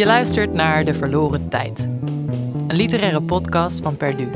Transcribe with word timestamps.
Je 0.00 0.06
luistert 0.06 0.52
naar 0.52 0.84
De 0.84 0.94
Verloren 0.94 1.48
Tijd, 1.48 1.88
een 2.66 2.76
literaire 2.76 3.22
podcast 3.22 3.80
van 3.82 3.96
Perdu. 3.96 4.28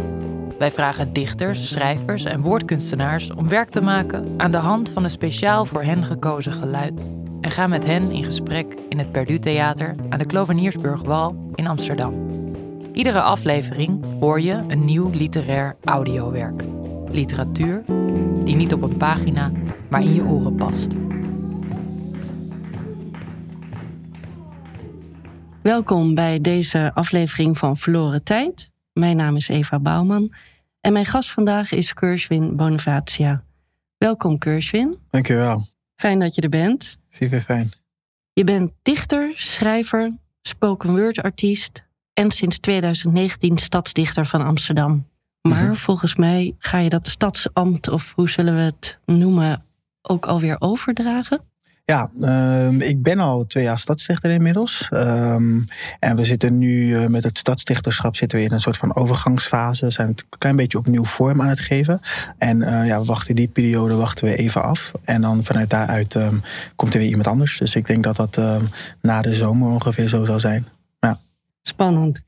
Wij 0.58 0.70
vragen 0.70 1.12
dichters, 1.12 1.68
schrijvers 1.68 2.24
en 2.24 2.40
woordkunstenaars 2.40 3.30
om 3.32 3.48
werk 3.48 3.68
te 3.70 3.80
maken 3.80 4.34
aan 4.36 4.50
de 4.50 4.56
hand 4.56 4.90
van 4.90 5.04
een 5.04 5.10
speciaal 5.10 5.64
voor 5.64 5.82
hen 5.82 6.02
gekozen 6.02 6.52
geluid 6.52 7.06
en 7.40 7.50
gaan 7.50 7.70
met 7.70 7.84
hen 7.84 8.10
in 8.10 8.22
gesprek 8.22 8.74
in 8.88 8.98
het 8.98 9.12
Perdu 9.12 9.38
Theater 9.38 9.94
aan 10.08 10.18
de 10.18 10.26
Kloveniersburgwal 10.26 11.50
in 11.54 11.66
Amsterdam. 11.66 12.26
Iedere 12.92 13.20
aflevering 13.20 14.04
hoor 14.20 14.40
je 14.40 14.62
een 14.68 14.84
nieuw 14.84 15.10
literair 15.10 15.76
audiowerk. 15.84 16.62
Literatuur 17.08 17.84
die 18.44 18.56
niet 18.56 18.72
op 18.72 18.82
een 18.82 18.96
pagina, 18.96 19.50
maar 19.88 20.00
in 20.00 20.14
je 20.14 20.24
oren 20.24 20.54
past. 20.54 20.88
Welkom 25.64 26.14
bij 26.14 26.40
deze 26.40 26.90
aflevering 26.94 27.58
van 27.58 27.76
Verloren 27.76 28.22
Tijd. 28.22 28.70
Mijn 28.92 29.16
naam 29.16 29.36
is 29.36 29.48
Eva 29.48 29.78
Bouwman 29.78 30.32
en 30.80 30.92
mijn 30.92 31.04
gast 31.06 31.30
vandaag 31.30 31.72
is 31.72 31.94
Kerswin 31.94 32.56
Bonifacia. 32.56 33.44
Welkom 33.98 34.38
Kerswin. 34.38 34.96
Dankjewel. 35.10 35.66
Fijn 35.96 36.18
dat 36.20 36.34
je 36.34 36.40
er 36.40 36.48
bent. 36.48 36.98
Super 37.08 37.40
fijn. 37.40 37.70
Je 38.32 38.44
bent 38.44 38.72
dichter, 38.82 39.32
schrijver, 39.34 40.12
spoken 40.42 40.90
word 40.90 41.22
artiest 41.22 41.84
en 42.12 42.30
sinds 42.30 42.58
2019 42.58 43.56
stadsdichter 43.58 44.26
van 44.26 44.42
Amsterdam. 44.42 45.08
Maar 45.40 45.64
Mhm. 45.64 45.74
volgens 45.74 46.14
mij 46.14 46.54
ga 46.58 46.78
je 46.78 46.88
dat 46.88 47.08
stadsambt, 47.08 47.88
of 47.88 48.12
hoe 48.14 48.28
zullen 48.30 48.54
we 48.54 48.60
het 48.60 48.98
noemen, 49.04 49.64
ook 50.02 50.26
alweer 50.26 50.56
overdragen? 50.58 51.40
Ja, 51.86 52.10
ehm, 52.20 52.80
ik 52.80 53.02
ben 53.02 53.18
al 53.18 53.46
twee 53.46 53.64
jaar 53.64 53.78
stadsdichter 53.78 54.30
inmiddels. 54.30 54.88
Ehm, 54.90 55.60
en 55.98 56.16
we 56.16 56.24
zitten 56.24 56.58
nu 56.58 56.94
eh, 56.96 57.06
met 57.06 57.24
het 57.24 57.38
stadsdichterschap 57.38 58.16
zitten 58.16 58.38
we 58.38 58.44
in 58.44 58.52
een 58.52 58.60
soort 58.60 58.76
van 58.76 58.94
overgangsfase. 58.94 59.84
We 59.84 59.90
zijn 59.90 60.08
het 60.08 60.20
een 60.20 60.38
klein 60.38 60.56
beetje 60.56 60.78
opnieuw 60.78 61.04
vorm 61.04 61.40
aan 61.40 61.48
het 61.48 61.60
geven. 61.60 62.00
En 62.38 62.62
eh, 62.62 62.86
ja, 62.86 62.98
we 63.00 63.04
wachten 63.04 63.34
die 63.34 63.48
periode 63.48 63.94
wachten 63.94 64.24
we 64.24 64.36
even 64.36 64.62
af. 64.62 64.92
En 65.04 65.20
dan 65.20 65.44
vanuit 65.44 65.70
daaruit 65.70 66.14
ehm, 66.14 66.38
komt 66.76 66.94
er 66.94 67.00
weer 67.00 67.08
iemand 67.08 67.26
anders. 67.26 67.58
Dus 67.58 67.74
ik 67.74 67.86
denk 67.86 68.04
dat 68.04 68.16
dat 68.16 68.40
na 69.00 69.22
de 69.22 69.34
zomer 69.34 69.68
ongeveer 69.68 70.08
zo 70.08 70.24
zal 70.24 70.40
zijn. 70.40 70.66
Spannend. 71.66 72.20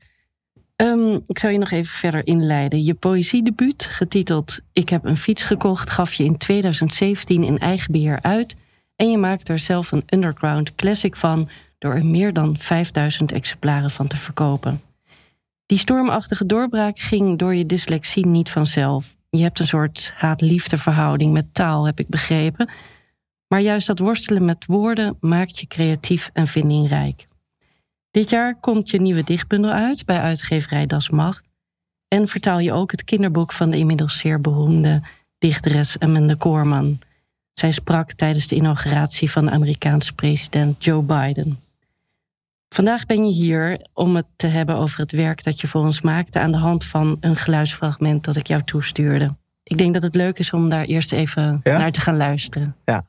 Ehm, 0.75 1.19
ik 1.27 1.39
zou 1.39 1.53
je 1.53 1.59
nog 1.59 1.71
even 1.71 1.93
verder 1.93 2.27
inleiden. 2.27 2.83
Je 2.83 2.93
poëziedebuut, 2.93 3.83
getiteld 3.83 4.59
Ik 4.73 4.89
heb 4.89 5.05
een 5.05 5.17
fiets 5.17 5.43
gekocht, 5.43 5.89
gaf 5.89 6.13
je 6.13 6.23
in 6.23 6.37
2017 6.37 7.43
in 7.43 7.57
eigen 7.57 7.91
beheer 7.91 8.19
uit. 8.21 8.55
En 8.97 9.11
je 9.11 9.17
maakte 9.17 9.53
er 9.53 9.59
zelf 9.59 9.91
een 9.91 10.03
underground 10.09 10.75
classic 10.75 11.15
van 11.15 11.49
door 11.77 11.93
er 11.93 12.05
meer 12.05 12.33
dan 12.33 12.57
5000 12.57 13.31
exemplaren 13.31 13.91
van 13.91 14.07
te 14.07 14.17
verkopen. 14.17 14.81
Die 15.65 15.77
stormachtige 15.77 16.45
doorbraak 16.45 16.99
ging 16.99 17.37
door 17.37 17.55
je 17.55 17.65
dyslexie 17.65 18.25
niet 18.25 18.49
vanzelf. 18.49 19.15
Je 19.29 19.41
hebt 19.41 19.59
een 19.59 19.67
soort 19.67 20.11
haat-liefde 20.15 20.77
verhouding 20.77 21.33
met 21.33 21.53
taal, 21.53 21.85
heb 21.85 21.99
ik 21.99 22.07
begrepen. 22.07 22.69
Maar 23.47 23.59
juist 23.59 23.87
dat 23.87 23.99
worstelen 23.99 24.45
met 24.45 24.65
woorden 24.65 25.17
maakt 25.19 25.59
je 25.59 25.67
creatief 25.67 26.29
en 26.33 26.47
vindingrijk. 26.47 27.25
Dit 28.11 28.29
jaar 28.29 28.55
komt 28.59 28.89
je 28.89 29.01
nieuwe 29.01 29.23
dichtbundel 29.23 29.71
uit 29.71 30.05
bij 30.05 30.19
uitgeverij 30.19 30.85
Das 30.85 31.09
Mag. 31.09 31.41
En 32.07 32.27
vertaal 32.27 32.59
je 32.59 32.73
ook 32.73 32.91
het 32.91 33.03
kinderboek 33.03 33.51
van 33.51 33.69
de 33.69 33.77
inmiddels 33.77 34.17
zeer 34.17 34.41
beroemde 34.41 35.01
dichteres 35.37 35.99
Amanda 35.99 36.35
Corman. 36.35 36.99
Zij 37.59 37.71
sprak 37.71 38.11
tijdens 38.11 38.47
de 38.47 38.55
inauguratie 38.55 39.31
van 39.31 39.45
de 39.45 39.51
Amerikaanse 39.51 40.13
president 40.13 40.83
Joe 40.83 41.03
Biden. 41.03 41.59
Vandaag 42.69 43.05
ben 43.05 43.25
je 43.25 43.33
hier 43.33 43.87
om 43.93 44.15
het 44.15 44.25
te 44.35 44.47
hebben 44.47 44.75
over 44.75 44.99
het 44.99 45.11
werk 45.11 45.43
dat 45.43 45.61
je 45.61 45.67
voor 45.67 45.81
ons 45.81 46.01
maakte 46.01 46.39
aan 46.39 46.51
de 46.51 46.57
hand 46.57 46.85
van 46.85 47.17
een 47.19 47.35
geluidsfragment 47.35 48.23
dat 48.23 48.35
ik 48.35 48.47
jou 48.47 48.63
toestuurde. 48.63 49.35
Ik 49.63 49.77
denk 49.77 49.93
dat 49.93 50.03
het 50.03 50.15
leuk 50.15 50.39
is 50.39 50.53
om 50.53 50.69
daar 50.69 50.85
eerst 50.85 51.11
even 51.11 51.59
Ja? 51.63 51.77
naar 51.77 51.91
te 51.91 51.99
gaan 51.99 52.17
luisteren. 52.17 52.75
Ja. 52.85 53.05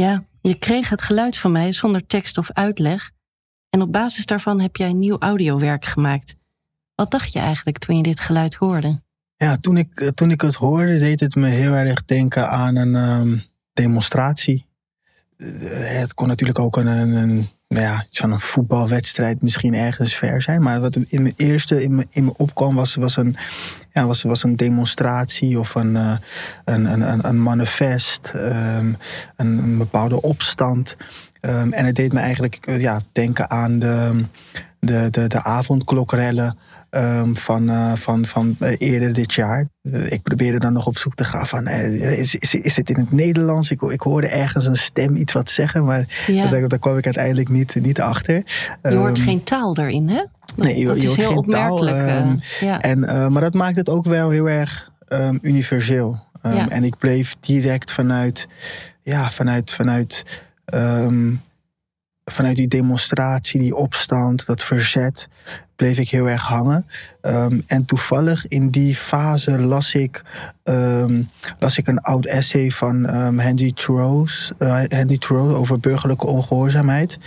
Ja, 0.00 0.24
je 0.50 0.58
kreeg 0.58 0.88
het 0.88 1.02
geluid 1.02 1.38
van 1.38 1.52
mij 1.52 1.72
zonder 1.72 2.06
tekst 2.06 2.38
of 2.38 2.52
uitleg. 2.52 3.10
En 3.68 3.82
op 3.82 3.92
basis 3.92 4.26
daarvan 4.26 4.60
heb 4.60 4.76
jij 4.76 4.92
nieuw 4.92 5.18
audiowerk 5.18 5.84
gemaakt. 5.84 6.36
Wat 6.94 7.10
dacht 7.10 7.32
je 7.32 7.38
eigenlijk 7.38 7.78
toen 7.78 7.96
je 7.96 8.02
dit 8.02 8.20
geluid 8.20 8.54
hoorde? 8.54 9.00
Ja, 9.36 9.56
toen 9.56 9.76
ik, 9.76 10.00
eh, 10.00 10.08
toen 10.08 10.30
ik 10.30 10.40
het 10.40 10.54
hoorde, 10.54 10.98
deed 10.98 11.20
het 11.20 11.34
me 11.34 11.46
heel 11.46 11.72
erg 11.72 12.04
denken 12.04 12.48
aan 12.48 12.76
een 12.76 12.94
ehm, 12.94 13.38
demonstratie. 13.72 14.66
Eh, 15.36 15.48
het 16.00 16.14
kon 16.14 16.28
natuurlijk 16.28 16.58
ook 16.58 16.76
een, 16.76 16.86
een, 16.86 17.48
ja, 17.78 18.04
iets 18.06 18.18
van 18.18 18.32
een 18.32 18.40
voetbalwedstrijd 18.40 19.42
misschien 19.42 19.74
ergens 19.74 20.14
ver 20.14 20.42
zijn. 20.42 20.62
Maar 20.62 20.80
wat 20.80 20.96
in 20.96 21.22
mijn 21.22 21.34
eerste 21.36 21.82
in 21.82 21.94
me, 21.94 22.06
in 22.10 22.24
me 22.24 22.32
opkwam 22.36 22.74
was, 22.74 22.94
was, 22.94 23.16
een, 23.16 23.36
ja, 23.92 24.06
was, 24.06 24.22
was 24.22 24.42
een 24.42 24.56
demonstratie 24.56 25.58
of 25.58 25.74
een, 25.74 25.96
eh, 25.96 26.16
een, 26.64 26.84
een, 26.84 27.28
een, 27.28 27.42
manifest, 27.42 28.32
ehm, 28.34 28.92
een, 29.36 29.58
een 29.58 29.78
bepaalde 29.78 30.20
opstand. 30.20 30.96
Ehm, 31.40 31.72
en 31.72 31.84
het 31.84 31.96
deed 31.96 32.12
me 32.12 32.20
eigenlijk 32.20 32.54
eh, 32.54 32.80
ja, 32.80 33.00
denken 33.12 33.50
aan 33.50 33.78
de, 33.78 34.24
de, 34.80 35.08
de, 35.10 35.26
de 35.26 35.42
avondklokrellen 35.42 36.58
ehm, 36.90 37.34
van, 37.34 37.68
eh, 37.68 37.92
van, 37.94 38.24
van 38.24 38.56
eh, 38.58 38.74
eerder 38.78 39.12
dit 39.12 39.32
jaar. 39.32 39.68
Eh, 39.82 40.12
ik 40.12 40.22
probeerde 40.22 40.58
dan 40.58 40.72
nog 40.72 40.86
op 40.86 40.98
zoek 40.98 41.14
te 41.14 41.24
gaan 41.24 41.46
van, 41.46 41.68
is, 41.68 42.34
is, 42.34 42.54
is 42.54 42.76
het 42.76 42.88
in 42.90 42.96
het 42.96 43.10
Nederlands? 43.10 43.70
Ik, 43.70 43.82
ik 43.82 44.00
hoorde 44.00 44.26
ergens 44.26 44.66
een 44.66 44.76
stem 44.76 45.16
iets 45.16 45.32
wat 45.32 45.48
zeggen, 45.48 45.84
maar 45.84 46.24
Ja, 46.26 46.48
daar, 46.48 46.68
daar 46.68 46.78
kwam 46.78 46.96
ik 46.96 47.04
uiteindelijk 47.04 47.48
niet, 47.48 47.74
niet 47.74 48.00
achter. 48.00 48.34
je 48.82 48.94
hoort 48.94 49.18
Ehm, 49.18 49.26
geen 49.26 49.44
taal 49.44 49.76
erin, 49.76 50.08
hè? 50.08 50.24
Nee, 50.56 50.78
je, 50.78 50.86
dat 50.86 50.96
je 50.96 51.02
is 51.02 51.06
hoort 51.08 51.18
heel 51.20 51.42
geen 51.42 51.50
taal. 51.50 51.76
opmerkelijk. 51.76 52.44
ja. 52.60 52.80
en, 52.80 53.00
maar 53.32 53.42
dat 53.42 53.54
maakt 53.54 53.76
het 53.76 53.88
ook 53.88 54.04
wel 54.04 54.30
heel 54.30 54.48
erg 54.48 54.90
universeel. 55.40 56.18
Ja. 56.42 56.68
En 56.68 56.84
ik 56.84 56.98
bleef 56.98 57.36
direct 57.40 57.92
vanuit, 57.92 58.48
ja, 59.02 59.30
vanuit, 59.30 59.72
vanuit, 59.72 60.24
vanuit 62.24 62.56
die 62.56 62.68
demonstratie, 62.68 63.60
die 63.60 63.74
opstand, 63.74 64.46
dat 64.46 64.62
verzet, 64.62 65.28
bleef 65.80 65.98
ik 65.98 66.10
heel 66.10 66.28
erg 66.28 66.42
hangen. 66.42 66.86
Ehm, 67.20 67.60
en 67.66 67.84
toevallig 67.84 68.46
in 68.48 68.70
die 68.70 68.96
fase 68.96 69.58
las 69.58 69.94
ik, 69.94 70.22
ehm, 70.62 71.22
las 71.58 71.78
ik 71.78 71.86
een 71.86 71.98
oud 71.98 72.26
essay 72.26 72.70
van 72.70 73.06
ehm, 73.06 73.38
Henry 73.38 73.74
eh, 73.74 74.82
Henry 74.88 75.18
over 75.28 75.80
burgerlijke 75.80 76.26
ongehoorzaamheid. 76.26 77.18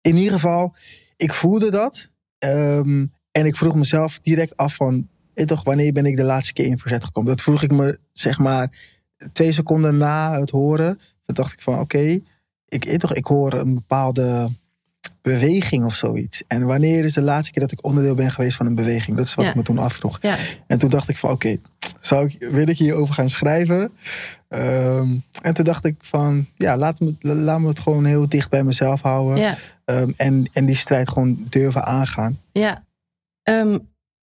In 0.00 0.16
ieder 0.16 0.32
geval, 0.32 0.74
ik 1.16 1.32
voelde 1.32 1.70
dat. 1.70 2.08
En 3.30 3.46
ik 3.46 3.56
vroeg 3.56 3.74
mezelf 3.74 4.18
direct 4.18 4.56
af 4.56 4.74
van... 4.74 5.08
eh, 5.34 5.44
toch, 5.44 5.64
wanneer 5.64 5.92
ben 5.92 6.06
ik 6.06 6.16
de 6.16 6.24
laatste 6.24 6.52
keer 6.52 6.66
in 6.66 6.78
verzet 6.78 7.04
gekomen? 7.04 7.30
Dat 7.30 7.42
vroeg 7.42 7.62
ik 7.62 7.72
me, 7.72 7.98
zeg 8.12 8.38
maar, 8.38 8.70
twee 9.32 9.52
seconden 9.52 9.96
na 9.96 10.40
het 10.40 10.50
horen. 10.50 11.00
Toen 11.22 11.34
dacht 11.34 11.52
ik 11.52 11.60
van, 11.60 11.78
oké, 11.78 12.20
ik, 12.68 12.84
eh, 12.84 13.10
ik 13.12 13.26
hoor 13.26 13.52
een 13.52 13.74
bepaalde 13.74 14.50
beweging 15.22 15.84
of 15.84 15.94
zoiets. 15.94 16.42
En 16.46 16.66
wanneer 16.66 17.04
is 17.04 17.12
de 17.14 17.22
laatste 17.22 17.52
keer 17.52 17.62
dat 17.62 17.72
ik 17.72 17.84
onderdeel 17.84 18.14
ben 18.14 18.30
geweest 18.30 18.56
van 18.56 18.66
een 18.66 18.74
beweging? 18.74 19.16
Dat 19.16 19.26
is 19.26 19.34
wat 19.34 19.44
Ja. 19.44 19.50
ik 19.50 19.56
me 19.56 19.62
toen 19.62 19.78
afvroeg. 19.78 20.18
ja. 20.22 20.36
En 20.66 20.78
toen 20.78 20.90
dacht 20.90 21.08
ik 21.08 21.16
van, 21.16 21.30
oké, 21.30 21.56
zou 22.00 22.26
ik, 22.26 22.48
wil 22.50 22.68
ik 22.68 22.78
hierover 22.78 23.14
gaan 23.14 23.30
schrijven? 23.30 23.92
Ehm, 24.48 25.16
en 25.42 25.54
toen 25.54 25.64
dacht 25.64 25.84
ik 25.84 25.94
van, 26.00 26.46
ja, 26.56 26.76
laat 26.76 27.00
me, 27.00 27.14
laat 27.20 27.60
me 27.60 27.68
het 27.68 27.78
gewoon 27.78 28.04
heel 28.04 28.28
dicht 28.28 28.50
bij 28.50 28.64
mezelf 28.64 29.00
houden. 29.02 29.36
ja. 29.38 29.56
Ehm, 29.84 30.10
en, 30.16 30.50
en 30.52 30.66
die 30.66 30.76
strijd 30.76 31.08
gewoon 31.08 31.46
durven 31.48 31.84
aangaan. 31.86 32.38
Ja. 32.52 32.84
Ehm, 33.42 33.78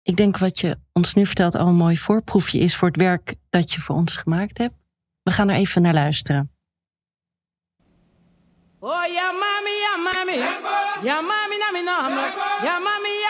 ik 0.02 0.16
denk 0.16 0.38
wat 0.38 0.58
je 0.58 0.78
ons 0.92 1.14
nu 1.14 1.26
vertelt 1.26 1.54
al 1.54 1.66
een 1.66 1.74
mooi 1.74 1.98
voorproefje 1.98 2.58
is 2.58 2.76
voor 2.76 2.88
het 2.88 2.96
werk 2.96 3.34
dat 3.50 3.72
je 3.72 3.80
voor 3.80 3.96
ons 3.96 4.16
gemaakt 4.16 4.58
hebt. 4.58 4.74
We 5.22 5.30
gaan 5.30 5.48
er 5.48 5.56
even 5.56 5.82
naar 5.82 5.94
luisteren. 5.94 6.50
Oh, 8.82 9.04
ya 9.04 9.28
mami, 9.28 9.74
ya 9.84 9.92
mami. 10.00 10.38
Ya 11.04 11.20
mami 11.20 11.56
na 11.60 11.68
mi 11.68 11.82
nama. 11.84 12.24
Ya 12.64 12.80
mami, 12.80 13.12
ya 13.20 13.29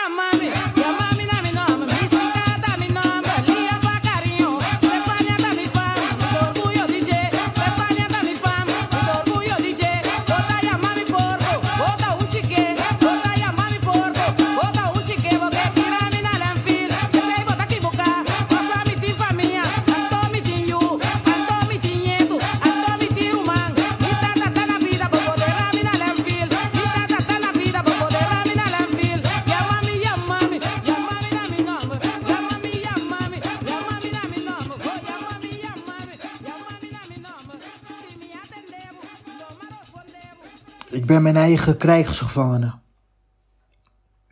ben 41.11 41.21
mijn 41.21 41.37
eigen 41.37 41.77
krijgsgevangene. 41.77 42.79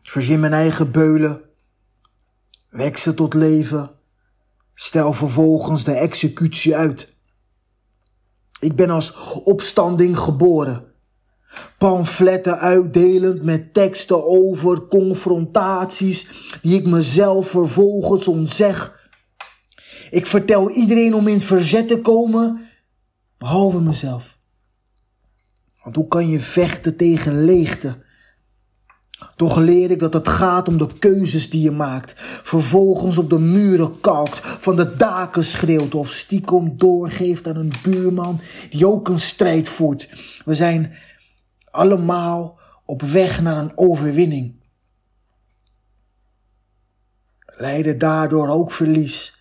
Ik 0.02 0.10
verzin 0.10 0.40
mijn 0.40 0.54
eigen 0.54 0.92
beulen. 0.92 1.42
Wek 2.70 2.98
ze 2.98 3.14
tot 3.14 3.34
leven. 3.34 3.92
Stel 4.74 5.14
vervolgens 5.14 5.84
de 5.84 5.94
executie 5.94 6.76
uit. 6.76 7.14
Ik 8.60 8.76
ben 8.76 8.90
als 8.90 9.14
opstanding 9.44 10.18
geboren. 10.18 10.86
Pamfletten 11.78 12.60
uitdelend 12.60 13.44
met 13.44 13.74
teksten 13.74 14.26
over 14.26 14.88
confrontaties 14.88 16.28
die 16.62 16.80
ik 16.80 16.88
mezelf 16.88 17.50
vervolgens 17.50 18.28
ontzeg. 18.28 19.10
Ik 20.10 20.26
vertel 20.26 20.70
iedereen 20.70 21.14
om 21.14 21.28
in 21.28 21.34
het 21.34 21.44
verzet 21.44 21.88
te 21.88 22.02
komen, 22.02 22.70
behalve 23.38 23.82
mezelf. 23.82 24.39
Hoe 25.96 26.08
kan 26.08 26.30
je 26.30 26.40
vechten 26.40 26.96
tegen 26.96 27.46
leegte? 27.46 27.98
Toch 29.36 29.58
leer 29.58 29.92
ik 29.92 30.00
dat 30.00 30.14
het 30.14 30.28
gaat 30.28 30.68
om 30.68 30.78
de 30.78 30.90
keuzes 31.00 31.50
die 31.50 31.62
je 31.62 31.72
maakt. 31.72 32.14
Vervolgens 32.44 33.18
op 33.18 33.30
de 33.30 33.40
muren 33.40 34.00
kalkt, 34.00 34.40
van 34.44 34.76
de 34.76 34.96
daken 34.96 35.44
schreeuwt 35.44 35.96
of 35.96 36.12
stiekem 36.12 36.78
doorgeeft 36.78 37.48
aan 37.48 37.56
een 37.56 37.74
buurman 37.84 38.40
die 38.70 38.88
ook 38.88 39.08
een 39.08 39.20
strijd 39.20 39.70
voert. 39.70 40.10
We 40.46 40.56
zijn 40.56 40.94
allemaal 41.72 42.60
op 42.86 43.02
weg 43.02 43.42
naar 43.42 43.58
een 43.58 43.78
overwinning. 43.78 44.56
Leiden 47.46 47.98
daardoor 47.98 48.48
ook 48.48 48.72
verlies. 48.72 49.39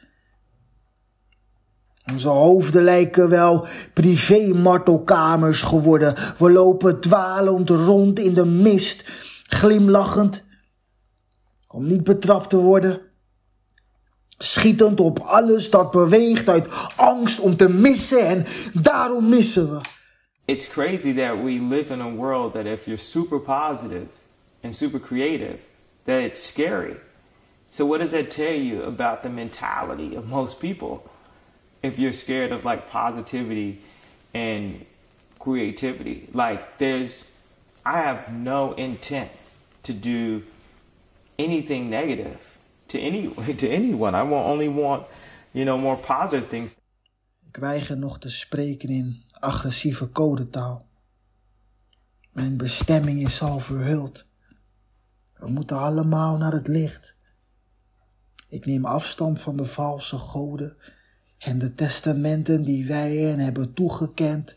Onze 2.13 2.29
hoofden 2.29 2.83
lijken 2.83 3.29
wel 3.29 3.67
privé-martelkamers 3.93 5.63
geworden. 5.63 6.15
We 6.39 6.51
lopen 6.51 7.01
dwalend 7.01 7.71
rond 7.71 8.19
in 8.19 8.35
de 8.35 8.45
mist, 8.45 9.05
glimlachend, 9.43 10.45
om 11.69 11.87
niet 11.87 12.05
betrapt 12.05 12.51
te 12.51 12.57
worden. 12.57 13.01
Schietend 14.39 15.01
op 15.01 15.19
alles 15.19 15.71
dat 15.71 15.91
beweegt 15.91 16.49
uit 16.49 16.67
angst 16.97 17.41
om 17.41 17.57
te 17.57 17.69
missen 17.69 18.27
en 18.27 18.47
daarom 18.73 19.29
missen 19.29 19.71
we. 19.71 19.81
It's 20.45 20.69
crazy 20.69 21.15
that 21.15 21.43
we 21.43 21.51
live 21.69 21.93
in 21.93 22.01
a 22.01 22.11
world 22.11 22.53
that 22.53 22.65
if 22.65 22.85
you're 22.85 23.01
super 23.01 23.41
positive 23.41 24.07
and 24.63 24.75
super 24.75 25.01
creative, 25.01 25.59
that 26.05 26.21
it's 26.21 26.47
scary. 26.47 26.97
So 27.69 27.87
what 27.87 28.01
does 28.01 28.11
that 28.11 28.31
tell 28.31 28.63
you 28.63 28.83
about 28.83 29.23
the 29.23 29.29
mentality 29.29 30.17
of 30.17 30.25
most 30.25 30.59
people? 30.59 31.01
If 31.83 31.99
you're 31.99 32.13
scared 32.13 32.53
of 32.53 32.65
like 32.65 32.91
positivity 32.91 33.81
and 34.35 34.85
creativity. 35.39 36.29
Like 36.33 36.79
there's 36.79 37.25
I 37.85 38.03
have 38.03 38.33
no 38.33 38.73
intent 38.75 39.31
to 39.83 39.93
do 39.93 40.43
anything 41.39 41.89
negative 41.91 42.39
to 42.89 42.99
any 42.99 43.29
to 43.55 43.69
anyone. 43.69 44.15
I 44.15 44.23
will 44.23 44.45
only 44.45 44.69
want, 44.69 45.07
you 45.53 45.65
know, 45.65 45.79
more 45.79 45.97
positive 45.97 46.49
things. 46.49 46.77
Ik 47.49 47.57
weiger 47.57 47.97
nog 47.97 48.19
te 48.19 48.31
spreken 48.31 48.89
in 48.89 49.23
agressieve 49.41 50.11
codetaal. 50.11 50.87
Mijn 52.33 52.57
bestemming 52.57 53.27
is 53.27 53.43
al 53.43 53.59
verhuld. 53.59 54.27
We 55.35 55.49
moeten 55.51 55.79
allemaal 55.79 56.37
naar 56.37 56.53
het 56.53 56.69
licht. 56.69 57.17
Ik 58.49 58.67
neem 58.67 58.85
afstand 58.85 59.41
van 59.41 59.57
de 59.57 59.65
valse 59.65 60.19
goden 60.19 60.77
en 61.39 61.59
de 61.59 61.75
testamenten 61.75 62.65
die 62.65 62.87
wij 62.87 63.17
hen 63.17 63.39
hebben 63.39 63.75
toegekend. 63.75 64.57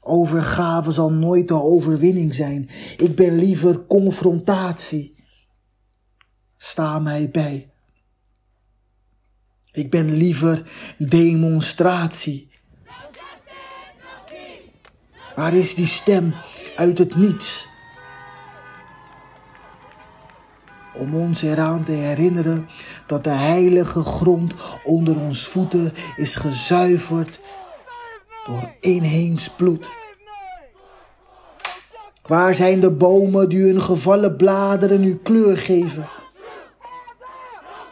Overgave 0.00 0.92
zal 0.92 1.12
nooit 1.12 1.48
de 1.48 1.62
overwinning 1.62 2.34
zijn. 2.34 2.68
Ik 2.96 3.16
ben 3.16 3.34
liever 3.34 3.86
confrontatie. 3.86 5.14
Sta 6.56 6.98
mij 6.98 7.30
bij. 7.30 7.70
Ik 9.72 9.90
ben 9.90 10.12
liever 10.12 10.70
demonstratie. 10.98 12.50
Waar 15.34 15.54
is 15.54 15.74
die 15.74 15.86
stem 15.86 16.34
uit 16.76 16.98
het 16.98 17.14
niets? 17.14 17.70
Om 20.94 21.14
ons 21.14 21.42
eraan 21.42 21.84
te 21.84 21.92
herinneren 21.92 22.68
dat 23.06 23.24
de 23.24 23.30
heilige 23.30 24.02
grond 24.02 24.54
onder 24.82 25.20
ons 25.20 25.46
voeten 25.46 25.92
is 26.16 26.36
gezuiverd 26.36 27.40
door 28.46 28.70
inheems 28.80 29.48
bloed. 29.48 29.90
Waar 32.22 32.54
zijn 32.54 32.80
de 32.80 32.92
bomen 32.92 33.48
die 33.48 33.62
hun 33.64 33.82
gevallen 33.82 34.36
bladeren 34.36 35.00
nu 35.00 35.16
kleur 35.16 35.58
geven? 35.58 36.08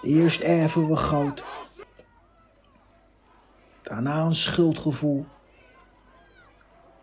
Eerst 0.02 0.40
erven 0.40 0.88
we 0.88 0.96
goud, 0.96 1.44
daarna 3.82 4.20
een 4.20 4.34
schuldgevoel, 4.34 5.26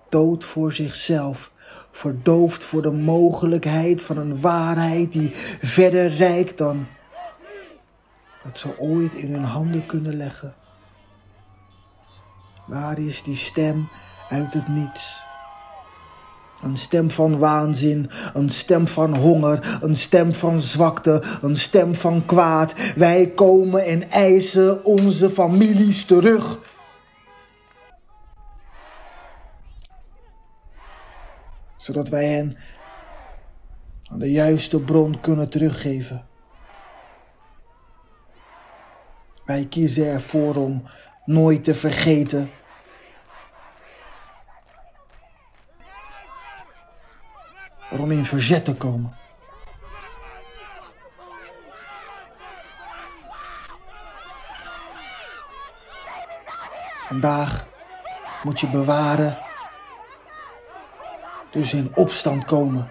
dood 0.10 0.44
voor 0.44 0.74
zichzelf 0.74 1.52
verdoofd 1.92 2.64
voor 2.64 2.82
de 2.82 2.92
mogelijkheid 2.92 4.04
van 4.04 4.18
een 4.18 4.42
waarheid 4.42 5.12
die 5.12 5.32
verder 5.62 6.08
reikt 6.08 6.58
dan 6.58 6.88
dat 8.44 8.60
ze 8.60 8.80
ooit 8.80 9.14
in 9.14 9.34
hun 9.34 9.44
handen 9.44 9.86
kunnen 9.86 10.16
leggen. 10.16 10.56
Waar 12.68 13.00
is 13.00 13.24
die 13.24 13.36
stem 13.36 13.90
uit 14.30 14.54
het 14.54 14.68
niets? 14.68 15.26
Een 16.62 16.78
stem 16.78 17.12
van 17.12 17.38
waanzin, 17.38 18.10
een 18.34 18.50
stem 18.50 18.88
van 18.88 19.16
honger, 19.16 19.78
een 19.82 19.96
stem 19.96 20.34
van 20.34 20.62
zwakte, 20.62 21.24
een 21.42 21.58
stem 21.58 21.96
van 21.96 22.26
kwaad. 22.26 22.74
Wij 22.96 23.32
komen 23.32 23.86
en 23.86 24.10
eisen 24.10 24.86
onze 24.86 25.30
families 25.30 26.06
terug. 26.06 26.58
Zodat 31.88 32.10
wij 32.10 32.26
hen 32.26 32.58
aan 34.12 34.20
de 34.20 34.32
juiste 34.32 34.82
bron 34.82 35.20
kunnen 35.20 35.50
teruggeven. 35.50 36.28
Wij 39.46 39.66
kiezen 39.66 40.08
ervoor 40.08 40.56
om 40.56 40.84
nooit 41.26 41.64
te 41.64 41.74
vergeten. 41.74 42.52
Om 47.92 48.12
in 48.12 48.26
verzet 48.26 48.66
te 48.66 48.76
komen. 48.76 49.16
Vandaag 57.08 57.68
moet 58.44 58.60
je 58.60 58.70
bewaren 58.70 59.47
dus 61.58 61.74
in 61.74 61.92
opstand 61.94 62.46
komen. 62.46 62.88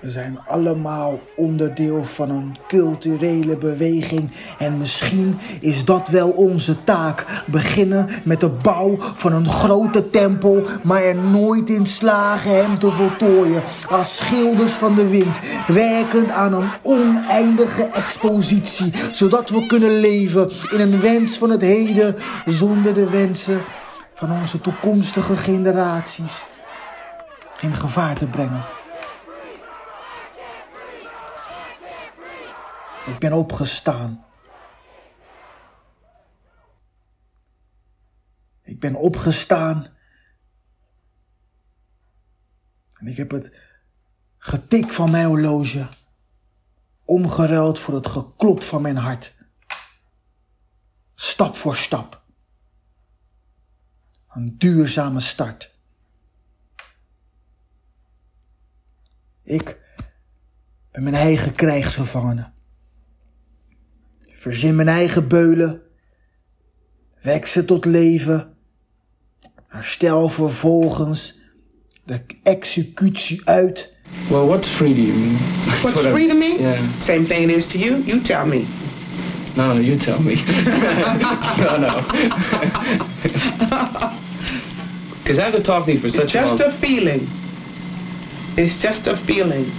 We 0.00 0.10
zijn 0.10 0.38
allemaal 0.46 1.20
onderdeel 1.36 2.04
van 2.04 2.30
een 2.30 2.56
culturele 2.68 3.58
beweging 3.58 4.30
en 4.58 4.78
misschien 4.78 5.38
is 5.60 5.84
dat 5.84 6.08
wel 6.08 6.28
onze 6.30 6.84
taak. 6.84 7.42
Beginnen 7.46 8.08
met 8.24 8.40
de 8.40 8.48
bouw 8.48 8.96
van 9.14 9.32
een 9.32 9.48
grote 9.48 10.10
tempel, 10.10 10.66
maar 10.82 11.02
er 11.02 11.16
nooit 11.16 11.70
in 11.70 11.86
slagen 11.86 12.56
hem 12.56 12.78
te 12.78 12.90
voltooien. 12.90 13.62
Als 13.90 14.16
schilders 14.16 14.72
van 14.72 14.94
de 14.94 15.08
wind, 15.08 15.38
werkend 15.66 16.30
aan 16.30 16.52
een 16.52 16.70
oneindige 16.82 17.84
expositie, 17.84 18.92
zodat 19.12 19.50
we 19.50 19.66
kunnen 19.66 20.00
leven 20.00 20.50
in 20.70 20.80
een 20.80 21.00
wens 21.00 21.38
van 21.38 21.50
het 21.50 21.62
heden 21.62 22.16
zonder 22.44 22.94
de 22.94 23.10
wensen 23.10 23.64
van 24.22 24.40
onze 24.40 24.60
toekomstige 24.60 25.36
generaties 25.36 26.46
in 27.60 27.72
gevaar 27.72 28.14
te 28.14 28.28
brengen. 28.28 28.64
Ik 33.06 33.18
ben 33.18 33.32
opgestaan. 33.32 34.24
Ik 38.62 38.80
ben 38.80 38.94
opgestaan. 38.94 39.86
En 42.92 43.06
ik 43.06 43.16
heb 43.16 43.30
het 43.30 43.56
getik 44.38 44.92
van 44.92 45.10
mijn 45.10 45.26
horloge 45.26 45.88
omgeruild 47.04 47.78
voor 47.78 47.94
het 47.94 48.06
geklop 48.06 48.62
van 48.62 48.82
mijn 48.82 48.96
hart. 48.96 49.34
Stap 51.14 51.56
voor 51.56 51.76
stap. 51.76 52.21
Een 54.32 54.54
duurzame 54.58 55.20
start. 55.20 55.70
Ik 59.44 59.78
ben 60.92 61.02
mijn 61.02 61.14
eigen 61.14 61.54
krijgsgevangene. 61.54 62.50
Verzin 64.32 64.76
mijn 64.76 64.88
eigen 64.88 65.28
beulen. 65.28 65.82
Wek 67.22 67.46
ze 67.46 67.64
tot 67.64 67.84
leven. 67.84 68.56
Maar 69.72 69.84
stel 69.84 70.28
vervolgens 70.28 71.38
de 72.04 72.20
executie 72.42 73.48
uit. 73.48 73.94
Well, 74.28 74.44
what's 74.46 74.68
free 74.68 74.94
to 74.94 75.00
you 75.00 75.18
mean? 75.18 75.38
What's 75.66 75.80
What 75.82 76.04
I- 76.04 76.08
free 76.10 76.28
to 76.28 76.34
me? 76.34 76.58
Yeah. 76.58 77.00
Same 77.00 77.26
thing 77.26 77.50
it 77.50 77.56
is 77.56 77.66
to 77.66 77.78
you. 77.78 78.02
You 78.06 78.22
tell 78.22 78.46
me. 78.46 78.66
No, 79.56 79.78
you 79.78 79.96
tell 79.98 80.20
me. 80.20 80.34
no, 81.64 81.76
no. 81.78 82.04
Because 85.22 85.38
I've 85.38 85.52
been 85.52 85.62
talking 85.62 86.00
for 86.00 86.06
It's 86.06 86.16
such 86.16 86.34
a 86.34 86.38
just 86.38 86.60
long 86.60 86.60
a 86.60 86.72
feeling. 86.78 87.28
It's 88.56 88.74
just 88.74 89.06
a 89.06 89.16
feeling. 89.18 89.70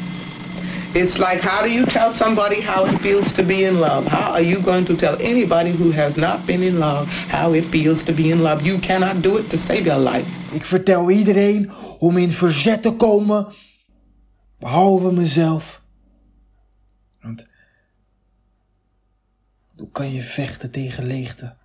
It's 0.96 1.18
like 1.18 1.42
how 1.42 1.64
do 1.64 1.72
you 1.72 1.86
tell 1.86 2.14
somebody 2.14 2.62
how 2.62 2.86
it 2.86 3.02
feels 3.02 3.34
to 3.34 3.44
be 3.44 3.66
in 3.66 3.80
love? 3.80 4.06
How 4.06 4.32
are 4.32 4.44
you 4.44 4.62
going 4.62 4.86
to 4.86 4.96
tell 4.96 5.18
anybody 5.20 5.72
who 5.72 5.92
has 5.92 6.16
not 6.16 6.46
been 6.46 6.62
in 6.62 6.80
love 6.80 7.08
how 7.08 7.54
it 7.54 7.66
feels 7.72 8.04
to 8.04 8.14
be 8.14 8.30
in 8.30 8.44
love? 8.44 8.62
You 8.62 8.78
cannot 8.80 9.22
do 9.22 9.38
it 9.38 9.50
to 9.50 9.58
save 9.58 9.86
your 9.86 10.00
life. 10.00 10.28
Ik 10.52 10.66
vertel 10.66 11.10
iedereen 11.10 11.72
om 12.00 12.18
in 12.18 12.32
verzet 12.32 12.82
te 12.82 12.92
komen, 12.92 13.54
behalve 14.60 15.12
mezelf. 15.12 15.82
Want 17.22 17.46
hoe 19.76 19.92
kan 19.92 20.12
je 20.12 20.22
vechten 20.22 20.72
tegen 20.72 21.06
leegte? 21.06 21.56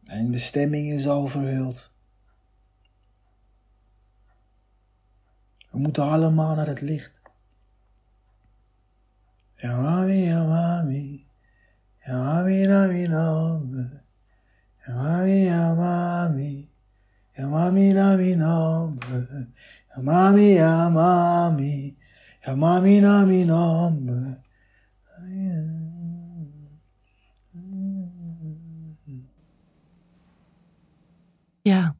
Mijn 0.00 0.30
bestemming 0.30 0.92
is 0.92 1.06
al 1.06 1.26
verhuld. 1.26 1.91
We 5.72 5.78
moeten 5.78 6.02
allemaal 6.02 6.54
naar 6.54 6.66
het 6.66 6.80
licht. 6.80 7.20
Mami, 9.62 10.14
ja, 10.14 10.44
mami. 10.44 11.26
Nami. 12.06 12.60
Ja, 12.66 12.86
mami, 14.86 15.36
mami. 15.76 16.68
Mami, 17.36 17.92
nami, 17.92 18.34
mami, 22.56 23.44
mami. 23.44 24.40
Nami. 25.06 25.82
Ja, 31.62 31.94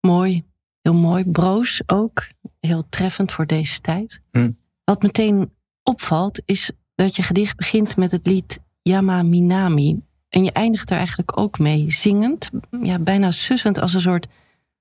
mooi. 0.00 0.44
Heel 0.82 0.94
mooi. 0.94 1.30
Broos 1.30 1.82
ook. 1.86 2.26
Heel 2.66 2.84
treffend 2.88 3.32
voor 3.32 3.46
deze 3.46 3.80
tijd. 3.80 4.20
Hm. 4.30 4.50
Wat 4.84 5.02
meteen 5.02 5.52
opvalt 5.82 6.42
is 6.44 6.70
dat 6.94 7.16
je 7.16 7.22
gedicht 7.22 7.56
begint 7.56 7.96
met 7.96 8.10
het 8.10 8.26
lied 8.26 8.58
Yama 8.82 9.22
Minami. 9.22 10.02
En 10.28 10.44
je 10.44 10.52
eindigt 10.52 10.90
er 10.90 10.96
eigenlijk 10.96 11.38
ook 11.38 11.58
mee, 11.58 11.90
zingend. 11.90 12.50
Ja, 12.82 12.98
bijna 12.98 13.30
sussend 13.30 13.78
als 13.78 13.94
een 13.94 14.00
soort 14.00 14.26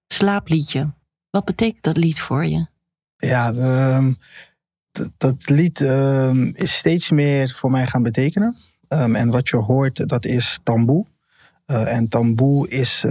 slaapliedje. 0.08 0.94
Wat 1.30 1.46
betekent 1.46 1.84
dat 1.84 1.98
lied 1.98 2.20
voor 2.20 2.46
je? 2.46 2.66
Ja, 3.16 3.54
ehm, 3.54 4.14
dat, 5.18 5.50
lied 5.50 5.82
ehm, 5.82 6.44
is 6.54 6.78
steeds 6.78 7.10
meer 7.10 7.50
voor 7.50 7.72
mij 7.72 7.88
gaan 7.88 8.04
betekenen. 8.04 8.56
Ehm, 8.88 9.16
en 9.16 9.30
wat 9.30 9.50
je 9.50 9.58
hoort, 9.58 10.10
dat 10.10 10.26
is 10.26 10.60
tamboe. 10.64 11.08
Eh, 11.66 11.96
en 11.96 12.08
tamboe 12.08 12.70
is, 12.70 13.02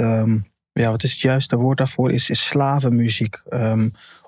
ja, 0.72 0.90
wat 0.90 1.02
is 1.02 1.10
het 1.10 1.20
juiste 1.20 1.56
woord 1.56 1.78
daarvoor? 1.78 2.12
Is, 2.12 2.30
is 2.30 2.46
slavenmuziek, 2.46 3.42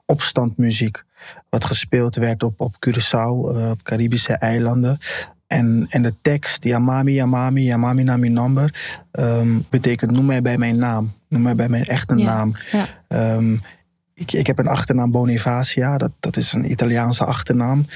opstandmuziek. 0.06 1.04
Wat 1.50 1.64
gespeeld 1.64 2.14
werd 2.14 2.42
op, 2.42 2.60
op 2.60 2.74
Curaçao, 2.86 3.56
eh, 3.56 3.70
op 3.70 3.82
Caribische 3.82 4.32
eilanden. 4.32 4.98
En, 5.46 5.86
en 5.90 6.02
de 6.02 6.14
tekst, 6.22 6.64
Yamami, 6.64 7.12
Yamami, 7.12 7.62
Yamami 7.62 8.02
Nami 8.02 8.28
Number, 8.28 8.74
ehm, 9.10 9.58
betekent 9.70 10.10
noem 10.10 10.26
mij 10.26 10.42
bij 10.42 10.58
mijn 10.58 10.78
naam. 10.78 11.12
Noem 11.28 11.42
mij 11.42 11.54
bij 11.54 11.68
mijn 11.68 11.84
echte 11.84 12.16
Ja, 12.16 12.24
naam. 12.24 12.56
ja. 12.72 12.86
Ehm, 13.08 13.56
ik, 14.14 14.32
ik 14.32 14.46
heb 14.46 14.58
een 14.58 14.66
achternaam 14.66 15.10
Bonifacia, 15.10 15.98
dat, 15.98 16.12
dat 16.20 16.36
is 16.36 16.52
een 16.52 16.70
Italiaanse 16.70 17.24
achternaam. 17.24 17.86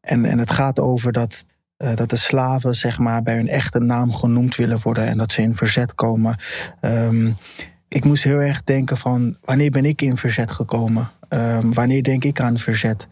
En, 0.00 0.24
en 0.24 0.38
het 0.38 0.50
gaat 0.50 0.80
over 0.80 1.12
dat, 1.12 1.44
eh, 1.76 1.94
dat 1.94 2.10
de 2.10 2.16
slaven 2.16 2.74
zeg 2.74 2.98
maar, 2.98 3.22
bij 3.22 3.34
hun 3.34 3.48
echte 3.48 3.78
naam 3.78 4.12
genoemd 4.12 4.56
willen 4.56 4.78
worden 4.82 5.06
en 5.06 5.18
dat 5.18 5.32
ze 5.32 5.42
in 5.42 5.54
verzet 5.54 5.94
komen. 5.94 6.38
Ehm, 6.80 7.30
ik 7.88 8.04
moest 8.04 8.22
heel 8.22 8.38
erg 8.38 8.64
denken 8.64 8.96
van 8.96 9.36
wanneer 9.40 9.70
ben 9.70 9.84
ik 9.84 10.02
in 10.02 10.16
verzet 10.16 10.52
gekomen? 10.52 11.10
Ehm, 11.28 11.72
wanneer 11.72 12.02
denk 12.02 12.24
ik 12.24 12.40
aan 12.40 12.58
verzet? 12.58 13.08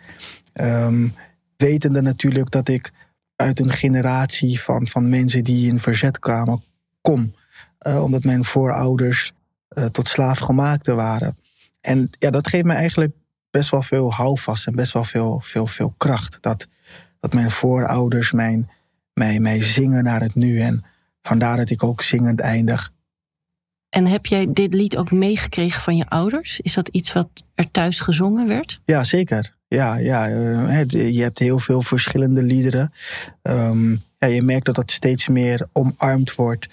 Ehm, 0.53 1.09
wetende 1.57 2.01
natuurlijk 2.01 2.51
dat 2.51 2.69
ik 2.69 2.93
uit 3.37 3.61
een 3.61 3.71
generatie 3.71 4.61
van, 4.61 4.87
van 4.87 5.09
mensen 5.09 5.45
die 5.45 5.69
in 5.69 5.79
verzet 5.79 6.19
kwamen 6.19 6.63
kom. 7.01 7.35
Eh, 7.79 8.03
omdat 8.03 8.25
mijn 8.25 8.45
voorouders 8.45 9.33
eh, 9.69 9.85
tot 9.85 10.09
slaafgemaakte 10.09 10.95
waren. 10.95 11.39
En 11.81 12.11
ja, 12.19 12.31
dat 12.31 12.49
geeft 12.49 12.65
me 12.65 12.73
eigenlijk 12.73 13.13
best 13.51 13.71
wel 13.71 13.83
veel 13.83 14.13
houvast 14.13 14.67
en 14.67 14.75
best 14.75 14.93
wel 14.93 15.05
veel, 15.05 15.41
veel, 15.45 15.67
veel 15.67 15.95
kracht. 15.97 16.39
Dat, 16.41 16.67
dat 17.21 17.33
mijn 17.33 17.51
voorouders 17.51 18.33
mijn, 18.33 18.71
mij, 19.15 19.39
mij 19.39 19.63
zingen 19.63 20.05
naar 20.05 20.21
het 20.21 20.35
nu. 20.35 20.61
En 20.61 20.85
vandaar 21.23 21.57
dat 21.57 21.71
ik 21.71 21.83
ook 21.83 22.03
zingend 22.03 22.41
eindig. 22.41 22.93
En 23.93 24.07
heb 24.07 24.27
jij 24.27 24.53
dit 24.53 24.73
lied 24.73 24.97
ook 24.97 25.11
meegekregen 25.11 25.83
van 25.83 25.97
je 25.97 26.09
ouders? 26.09 26.61
Is 26.61 26.75
dat 26.75 26.89
iets 26.89 27.13
wat 27.13 27.29
er 27.55 27.71
thuis 27.71 28.01
gezongen 28.01 28.49
werd? 28.49 28.81
Ja, 28.85 29.05
zeker. 29.05 29.57
Ja, 29.69 29.95
ja 29.95 30.29
eh, 30.29 31.15
je 31.15 31.23
hebt 31.23 31.39
heel 31.39 31.59
veel 31.59 31.83
verschillende 31.83 32.43
liederen. 32.43 32.93
Ehm, 33.43 33.91
ja, 34.19 34.27
je 34.27 34.43
merkt 34.43 34.65
dat 34.65 34.75
dat 34.75 34.91
steeds 34.91 35.29
meer 35.29 35.69
omarmd 35.73 36.35
wordt. 36.35 36.67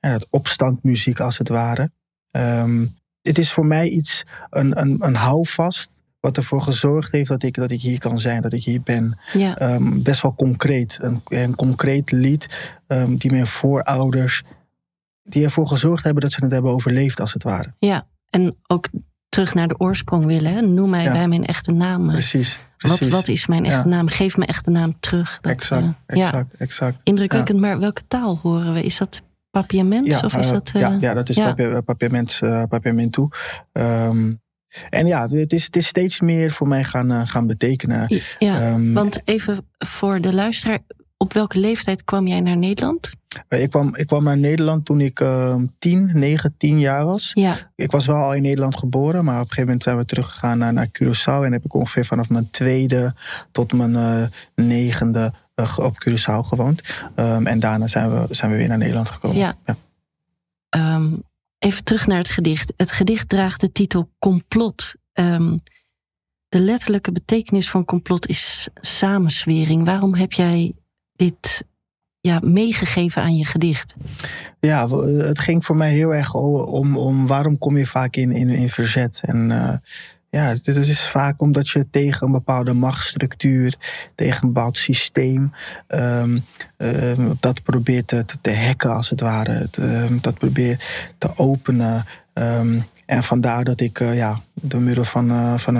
Ja, 0.00 0.10
dat 0.10 0.26
opstandmuziek 0.30 1.20
als 1.20 1.38
het 1.38 1.48
ware. 1.48 1.90
Ehm, 2.30 2.86
het 3.22 3.38
is 3.38 3.52
voor 3.52 3.66
mij 3.66 3.88
iets, 3.88 4.24
een, 4.50 4.80
een, 4.80 4.96
een 5.04 5.14
houvast... 5.14 6.02
wat 6.20 6.36
ervoor 6.36 6.62
gezorgd 6.62 7.12
heeft 7.12 7.28
dat 7.28 7.42
ik, 7.42 7.54
dat 7.54 7.70
ik 7.70 7.80
hier 7.80 7.98
kan 7.98 8.20
zijn, 8.20 8.42
dat 8.42 8.52
ik 8.52 8.64
hier 8.64 8.82
ben. 8.82 9.18
Ja. 9.32 9.58
Ehm, 9.58 10.02
best 10.02 10.22
wel 10.22 10.34
concreet. 10.34 10.98
Een, 11.02 11.22
een 11.24 11.54
concreet 11.54 12.10
lied 12.10 12.46
die 13.08 13.30
mijn 13.30 13.46
voorouders... 13.46 14.42
die 15.28 15.44
ervoor 15.44 15.68
gezorgd 15.68 16.04
hebben 16.04 16.22
dat 16.22 16.32
ze 16.32 16.42
het 16.44 16.52
hebben 16.52 16.70
overleefd, 16.72 17.20
als 17.20 17.32
het 17.32 17.42
ware. 17.42 17.74
ja. 17.78 18.06
En 18.30 18.56
ook 18.66 18.88
terug 19.28 19.54
naar 19.54 19.68
de 19.68 19.78
oorsprong 19.78 20.24
willen. 20.24 20.74
Noem 20.74 20.90
mij 20.90 21.02
Ja. 21.02 21.12
bij 21.12 21.28
mijn 21.28 21.44
echte 21.46 21.72
naam. 21.72 22.08
Precies, 22.08 22.58
Wat, 22.78 22.96
precies. 22.96 23.08
wat 23.14 23.28
is 23.28 23.46
mijn 23.46 23.64
echte 23.64 23.88
Ja. 23.88 23.94
naam? 23.94 24.08
Geef 24.08 24.36
mijn 24.36 24.48
echte 24.48 24.70
naam 24.70 24.96
terug. 25.00 25.38
Dat, 25.40 25.52
Exact, 25.52 25.96
eh, 26.06 26.16
ja. 26.16 26.24
exact, 26.26 26.54
exact. 26.54 27.00
Indrukwekkend, 27.04 27.60
maar 27.60 27.78
welke 27.78 28.02
taal 28.08 28.38
horen 28.42 28.72
we? 28.72 28.84
Is 28.84 28.96
dat 28.96 29.20
papiaments 29.50 30.22
of 30.22 30.34
is 30.34 30.46
eh, 30.46 30.52
dat... 30.52 30.70
eh, 30.74 30.80
ja, 30.80 30.96
ja, 31.00 31.14
dat 31.14 31.28
is 31.28 31.36
papier, 31.36 31.82
papiament 32.68 33.12
toe. 33.12 33.30
Ehm, 33.72 34.34
en 34.90 35.06
ja, 35.06 35.28
het 35.28 35.52
is, 35.52 35.64
het 35.64 35.76
is 35.76 35.86
steeds 35.86 36.20
meer 36.20 36.50
voor 36.50 36.68
mij 36.68 36.84
gaan, 36.84 37.26
gaan 37.28 37.46
betekenen. 37.46 38.20
Ja, 38.38 38.60
Ehm, 38.60 38.92
want 38.92 39.20
even 39.24 39.58
voor 39.78 40.20
de 40.20 40.32
luisteraar. 40.34 40.78
Op 41.16 41.32
welke 41.32 41.58
leeftijd 41.58 42.04
kwam 42.04 42.26
jij 42.26 42.40
naar 42.40 42.56
Nederland? 42.56 43.10
Eh, 43.48 43.62
ik, 43.62 43.70
kwam, 43.70 43.94
ik 43.96 44.06
kwam 44.06 44.24
naar 44.24 44.38
Nederland 44.38 44.84
toen 44.84 45.00
ik 45.00 45.20
ehm 45.20 45.66
10, 45.78 46.10
9, 46.12 46.54
10 46.56 46.78
jaar 46.78 47.04
was. 47.04 47.30
Ja, 47.34 47.72
Ik 47.74 47.90
was 47.90 48.06
wel 48.06 48.16
al 48.16 48.34
in 48.34 48.42
Nederland 48.42 48.76
geboren, 48.76 49.24
maar 49.24 49.34
op 49.34 49.40
een 49.40 49.46
gegeven 49.46 49.64
moment 49.64 49.82
zijn 49.82 49.96
we 49.96 50.04
teruggegaan 50.04 50.58
naar, 50.58 50.72
naar 50.72 50.88
Curaçao. 50.88 51.44
En 51.44 51.52
heb 51.52 51.64
ik 51.64 51.74
ongeveer 51.74 52.04
vanaf 52.04 52.28
mijn 52.28 52.50
tweede 52.50 53.14
tot 53.52 53.72
mijn 53.72 53.94
eh, 53.96 54.26
negende 54.54 55.32
eh, 55.54 55.78
op 55.78 56.06
Curaçao 56.08 56.46
gewoond. 56.46 56.82
Ehm, 57.14 57.46
en 57.46 57.60
daarna 57.60 57.86
zijn 57.86 58.10
we, 58.10 58.34
zijn 58.34 58.50
we 58.50 58.56
weer 58.56 58.68
naar 58.68 58.78
Nederland 58.78 59.10
gekomen. 59.10 59.36
Ja. 59.36 59.56
Ehm, 60.68 61.06
even 61.58 61.84
terug 61.84 62.06
naar 62.06 62.18
het 62.18 62.28
gedicht. 62.28 62.72
Het 62.76 62.92
gedicht 62.92 63.28
draagt 63.28 63.60
de 63.60 63.72
titel 63.72 64.10
Complot. 64.18 64.94
Ehm, 65.12 65.56
de 66.48 66.60
letterlijke 66.60 67.12
betekenis 67.12 67.70
van 67.70 67.84
complot 67.84 68.26
is 68.26 68.68
samenswering. 68.80 69.84
Waarom 69.84 70.14
heb 70.14 70.32
jij 70.32 70.74
dit 71.16 71.64
ja, 72.26 72.40
meegegeven 72.42 73.22
aan 73.22 73.36
je 73.36 73.44
gedicht? 73.44 73.94
Ja, 74.60 74.84
eh, 74.84 75.26
het 75.26 75.40
ging 75.40 75.64
voor 75.64 75.76
mij 75.76 75.92
heel 75.92 76.14
erg 76.14 76.34
om, 76.34 76.96
om 76.96 77.26
waarom 77.26 77.58
kom 77.58 77.76
je 77.76 77.86
vaak 77.86 78.16
in, 78.16 78.30
in, 78.30 78.48
in 78.48 78.68
verzet. 78.68 79.20
En 79.24 79.50
eh, 79.50 79.76
ja, 80.30 80.54
dit 80.62 80.76
is 80.76 81.08
vaak 81.08 81.40
omdat 81.40 81.68
je 81.68 81.90
tegen 81.90 82.26
een 82.26 82.32
bepaalde 82.32 82.72
machtsstructuur, 82.72 83.76
tegen 84.14 84.46
een 84.46 84.52
bepaald 84.52 84.78
systeem, 84.78 85.52
ehm, 85.86 86.38
ehm, 86.76 87.32
dat 87.40 87.62
probeert 87.62 88.06
te, 88.06 88.24
te, 88.40 88.56
hacken 88.56 88.94
als 88.94 89.10
het 89.10 89.20
ware. 89.20 89.68
Ehm, 89.70 90.18
dat 90.20 90.38
probeert 90.38 90.84
te 91.18 91.36
openen. 91.36 92.04
En 93.06 93.22
vandaar 93.22 93.64
dat 93.64 93.80
ik 93.80 94.00
eh, 94.00 94.16
ja, 94.16 94.40
door 94.54 94.80
middel 94.80 95.04
van, 95.04 95.60
van 95.60 95.76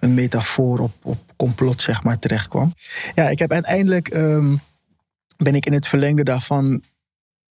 een 0.00 0.14
metafoor 0.14 0.78
op, 0.78 0.92
op 1.02 1.18
complot 1.36 1.82
zeg 1.82 2.02
maar, 2.02 2.18
terecht 2.18 2.48
kwam. 2.48 2.74
Ja, 3.14 3.28
ik 3.28 3.38
heb 3.38 3.52
uiteindelijk 3.52 4.08
ben 5.42 5.54
ik 5.54 5.66
in 5.66 5.72
het 5.72 5.88
verlengde 5.88 6.22
daarvan 6.22 6.82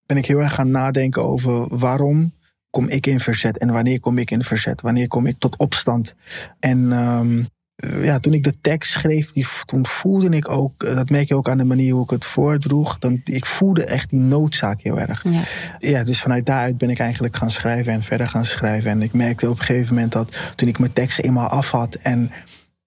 ben 0.06 0.18
ik 0.18 0.26
heel 0.26 0.42
erg 0.42 0.54
gaan 0.54 0.72
nadenken 0.72 1.24
over 1.24 1.78
waarom 1.78 2.32
kom 2.70 2.90
ik 2.90 3.06
in 3.08 3.20
verzet 3.20 3.58
en 3.58 3.72
wanneer 3.72 4.00
kom 4.00 4.18
ik 4.18 4.32
in 4.32 4.44
verzet? 4.44 4.82
Wanneer 4.82 5.08
kom 5.08 5.26
ik 5.26 5.40
tot 5.40 5.58
opstand? 5.58 6.16
En 6.60 6.92
ehm, 6.92 7.44
eh, 7.76 8.06
ja, 8.06 8.20
toen 8.20 8.34
ik 8.34 8.44
de 8.44 8.54
tekst 8.62 8.92
schreef, 8.92 9.32
die, 9.32 9.48
toen 9.66 9.86
voelde 9.86 10.36
ik 10.36 10.50
ook, 10.50 10.84
eh, 10.84 10.96
dat 10.96 11.10
merk 11.10 11.28
je 11.28 11.36
ook 11.36 11.50
aan 11.50 11.58
de 11.58 11.64
manier 11.64 11.94
hoe 11.94 12.04
ik 12.04 12.10
het 12.10 12.26
voordroeg, 12.26 12.98
dan, 13.00 13.22
ik 13.24 13.46
voelde 13.46 13.84
echt 13.84 14.10
die 14.10 14.20
noodzaak 14.20 14.82
heel 14.82 15.00
erg. 15.00 15.24
Ja. 15.24 15.42
Ja, 15.78 16.04
dus 16.04 16.22
vanuit 16.22 16.46
daaruit 16.46 16.78
ben 16.78 16.90
ik 16.90 17.00
eigenlijk 17.00 17.36
gaan 17.36 17.52
schrijven 17.52 17.94
en 17.94 18.04
verder 18.04 18.28
gaan 18.28 18.46
schrijven. 18.46 18.92
En 18.92 19.02
ik 19.02 19.14
merkte 19.14 19.50
op 19.50 19.60
een 19.60 19.66
gegeven 19.66 19.94
moment 19.94 20.12
dat 20.12 20.38
toen 20.56 20.68
ik 20.68 20.80
mijn 20.80 20.94
tekst 20.94 21.20
eenmaal 21.20 21.48
af 21.48 21.72
had 21.72 21.96
en 21.96 22.32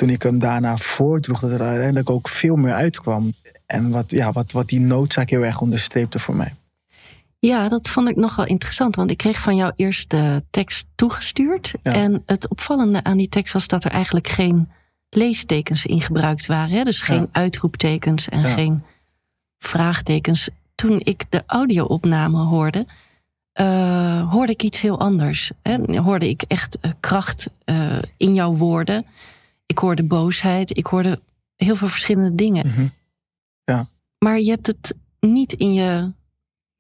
toen 0.03 0.11
ik 0.11 0.23
hem 0.23 0.39
daarna 0.39 0.77
voordroeg, 0.77 1.41
dat 1.41 1.51
er 1.51 1.61
uiteindelijk 1.61 2.11
ook 2.11 2.29
veel 2.29 2.57
meer 2.57 2.73
uitkwam. 2.73 3.33
En 3.67 3.91
wat, 3.91 4.11
ja, 4.11 4.33
wat, 4.33 4.53
wat 4.53 4.69
die 4.69 4.81
noodzaak 4.81 5.31
heel 5.31 5.45
erg 5.45 5.61
onderstreepte 5.61 6.19
voor 6.19 6.37
mij. 6.37 6.55
Ja, 7.39 7.69
dat 7.69 7.89
vond 7.89 8.09
ik 8.09 8.17
nogal 8.17 8.47
interessant. 8.47 8.97
Want 8.97 9.11
ik 9.11 9.17
kreeg 9.17 9.41
van 9.41 9.57
jou 9.57 9.73
eerst 9.77 10.11
de 10.11 10.45
tekst 10.51 10.87
toegestuurd. 10.95 11.73
Ja. 11.83 11.93
En 11.93 12.23
het 12.27 12.49
opvallende 12.49 13.05
aan 13.05 13.17
die 13.17 13.29
tekst 13.29 13.53
was 13.53 13.67
dat 13.67 13.85
er 13.85 13.91
eigenlijk 13.91 14.29
geen 14.29 14.71
leestekens 15.09 15.87
in 15.87 16.01
gebruikt 16.01 16.47
waren. 16.47 16.77
Hè? 16.77 16.85
Dus 16.85 17.01
geen 17.01 17.21
Ja. 17.21 17.29
uitroeptekens 17.33 18.29
en 18.29 18.41
Ja. 18.41 18.55
geen 18.55 18.83
vraagtekens. 19.59 20.49
Toen 20.75 21.01
ik 21.05 21.25
de 21.29 21.43
audio-opname 21.47 22.39
hoorde, 22.39 22.87
eh, 23.53 24.31
hoorde 24.33 24.53
ik 24.53 24.63
iets 24.63 24.81
heel 24.81 25.01
anders. 25.01 25.51
Hè? 25.63 25.99
Hoorde 25.99 26.29
ik 26.29 26.43
echt 26.43 26.79
eh, 26.81 26.91
kracht 27.01 27.51
eh, 27.65 27.99
in 28.17 28.35
jouw 28.35 28.53
woorden. 28.53 29.07
Ik 29.73 29.79
hoorde 29.79 30.03
boosheid. 30.03 30.77
Ik 30.77 30.87
hoorde 30.87 31.21
heel 31.57 31.77
veel 31.77 31.89
verschillende 31.89 32.35
dingen. 32.35 32.67
Mhm. 32.67 32.87
Ja. 33.65 33.89
Maar 34.19 34.41
je 34.41 34.51
hebt 34.51 34.67
het 34.67 34.95
niet 35.21 35.53
in 35.53 35.73
je 35.75 36.13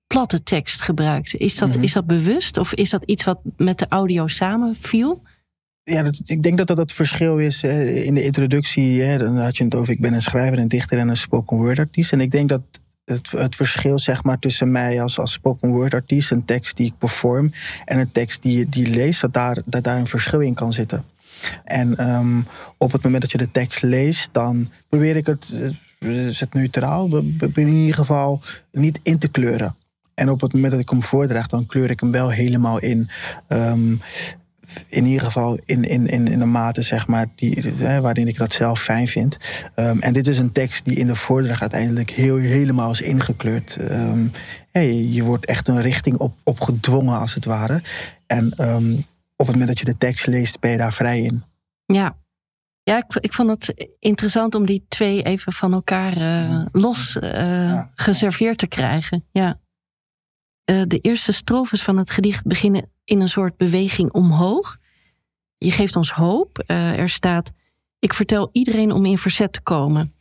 platte 0.06 0.42
tekst 0.42 0.80
gebruikt. 0.82 1.34
Is 1.34 1.56
dat, 1.56 1.68
Mhm. 1.68 1.82
is 1.82 1.92
dat 1.92 2.06
bewust 2.06 2.56
of 2.56 2.74
is 2.74 2.90
dat 2.90 3.02
iets 3.04 3.24
wat 3.24 3.40
met 3.56 3.78
de 3.78 3.86
audio 3.88 4.26
samenviel? 4.26 5.22
Ja, 5.82 6.02
dat, 6.02 6.20
ik 6.24 6.42
denk 6.42 6.56
dat 6.58 6.66
dat 6.66 6.76
het 6.76 6.92
verschil 6.92 7.38
is 7.38 7.62
eh, 7.62 8.04
in 8.06 8.14
de 8.14 8.22
introductie. 8.22 9.00
Hè, 9.02 9.18
dan 9.18 9.36
had 9.36 9.56
je 9.56 9.64
het 9.64 9.74
over, 9.74 9.92
ik 9.92 10.00
ben 10.00 10.12
een 10.12 10.22
schrijver, 10.22 10.58
een 10.58 10.68
dichter 10.68 10.98
en 10.98 11.08
een 11.08 11.16
spoken 11.16 11.56
word 11.56 11.78
artiest. 11.78 12.12
En 12.12 12.20
ik 12.20 12.30
denk 12.30 12.48
dat 12.48 12.62
het, 13.04 13.30
het 13.30 13.56
verschil 13.56 13.98
zeg 13.98 14.22
maar, 14.24 14.38
tussen 14.38 14.70
mij 14.70 15.02
als, 15.02 15.18
als 15.18 15.32
spoken 15.32 15.70
word 15.70 15.94
artiest, 15.94 16.30
een 16.30 16.44
tekst 16.44 16.76
die 16.76 16.86
ik 16.86 16.98
perform, 16.98 17.52
en 17.84 17.98
een 17.98 18.12
tekst 18.12 18.42
die 18.42 18.58
je 18.58 18.68
die 18.68 18.86
leest, 18.86 19.20
dat 19.20 19.32
daar, 19.32 19.62
dat 19.64 19.84
daar 19.84 19.98
een 19.98 20.06
verschil 20.06 20.40
in 20.40 20.54
kan 20.54 20.72
zitten. 20.72 21.04
En 21.64 21.96
ehm, 21.96 22.40
op 22.78 22.92
het 22.92 23.02
moment 23.02 23.22
dat 23.22 23.32
je 23.32 23.38
de 23.38 23.50
tekst 23.50 23.82
leest, 23.82 24.28
dan 24.32 24.70
probeer 24.88 25.16
ik 25.16 25.26
het, 25.26 25.52
eh, 25.98 26.28
is 26.28 26.40
het 26.40 26.54
neutraal, 26.54 27.16
in 27.54 27.68
ieder 27.68 27.94
geval 27.94 28.40
niet 28.72 29.00
in 29.02 29.18
te 29.18 29.28
kleuren. 29.28 29.76
En 30.14 30.30
op 30.30 30.40
het 30.40 30.52
moment 30.52 30.72
dat 30.72 30.80
ik 30.80 30.90
hem 30.90 31.02
voordraag, 31.02 31.46
dan 31.46 31.66
kleur 31.66 31.90
ik 31.90 32.00
hem 32.00 32.10
wel 32.10 32.30
helemaal 32.30 32.78
in. 32.78 33.08
Ehm, 33.48 33.94
in 34.88 35.04
ieder 35.04 35.22
geval 35.22 35.58
in, 35.64 35.84
in, 35.84 36.06
in, 36.06 36.26
in 36.26 36.40
een 36.40 36.50
mate, 36.50 36.82
zeg 36.82 37.06
maar, 37.06 37.26
die, 37.34 37.62
hè, 37.76 38.00
waarin 38.00 38.28
ik 38.28 38.38
dat 38.38 38.52
zelf 38.52 38.80
fijn 38.80 39.08
vind. 39.08 39.36
Ehm, 39.74 39.98
en 39.98 40.12
dit 40.12 40.26
is 40.26 40.38
een 40.38 40.52
tekst 40.52 40.84
die 40.84 40.96
in 40.96 41.06
de 41.06 41.16
voordracht 41.16 41.60
uiteindelijk 41.60 42.10
heel, 42.10 42.36
helemaal 42.36 42.90
is 42.90 43.00
ingekleurd. 43.00 43.76
Je, 44.72 45.22
wordt 45.22 45.46
echt 45.46 45.68
een 45.68 45.80
richting 45.80 46.16
op, 46.16 46.34
op 46.44 46.60
gedwongen, 46.60 47.18
als 47.18 47.34
het 47.34 47.44
ware. 47.44 47.82
En 48.26 48.54
op 49.36 49.46
het 49.46 49.56
moment 49.56 49.68
dat 49.68 49.78
je 49.78 49.84
de 49.92 49.98
tekst 49.98 50.26
leest, 50.26 50.60
ben 50.60 50.70
je 50.70 50.76
daar 50.76 50.92
vrij 50.92 51.20
in. 51.20 51.44
Ja. 51.86 52.20
Ja, 52.84 52.96
ik, 52.96 53.14
ik 53.14 53.32
vond 53.32 53.50
het 53.50 53.88
interessant 53.98 54.54
om 54.54 54.66
die 54.66 54.84
twee 54.88 55.22
even 55.22 55.52
van 55.52 55.72
elkaar 55.72 56.16
eh, 56.16 56.64
los 56.72 57.16
eh, 57.16 57.82
geserveerd 57.94 58.58
te 58.58 58.66
krijgen. 58.66 59.24
Ja. 59.32 59.60
Eh, 60.64 60.82
de 60.86 60.98
eerste 60.98 61.32
strofes 61.32 61.82
van 61.82 61.96
het 61.96 62.10
gedicht 62.10 62.46
beginnen 62.46 62.90
in 63.04 63.20
een 63.20 63.28
soort 63.28 63.56
beweging 63.56 64.12
omhoog. 64.12 64.78
Je 65.58 65.70
geeft 65.70 65.96
ons 65.96 66.12
hoop. 66.12 66.62
Er 66.66 67.08
staat: 67.08 67.52
Ik 67.98 68.14
vertel 68.14 68.48
iedereen 68.52 68.92
om 68.92 69.04
in 69.04 69.18
verzet 69.18 69.52
te 69.52 69.62
komen. 69.62 70.14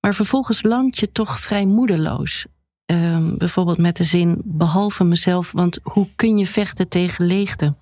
Maar 0.00 0.14
vervolgens 0.14 0.62
land 0.62 0.98
je 0.98 1.12
toch 1.12 1.40
vrij 1.40 1.66
moedeloos. 1.66 2.46
Ehm, 2.84 3.36
bijvoorbeeld 3.36 3.78
met 3.78 3.96
de 3.96 4.04
zin: 4.04 4.40
Behalve 4.44 5.04
mezelf, 5.04 5.52
want 5.52 5.78
hoe 5.82 6.08
kun 6.16 6.38
je 6.38 6.46
vechten 6.46 6.88
tegen 6.88 7.26
leegte? 7.26 7.74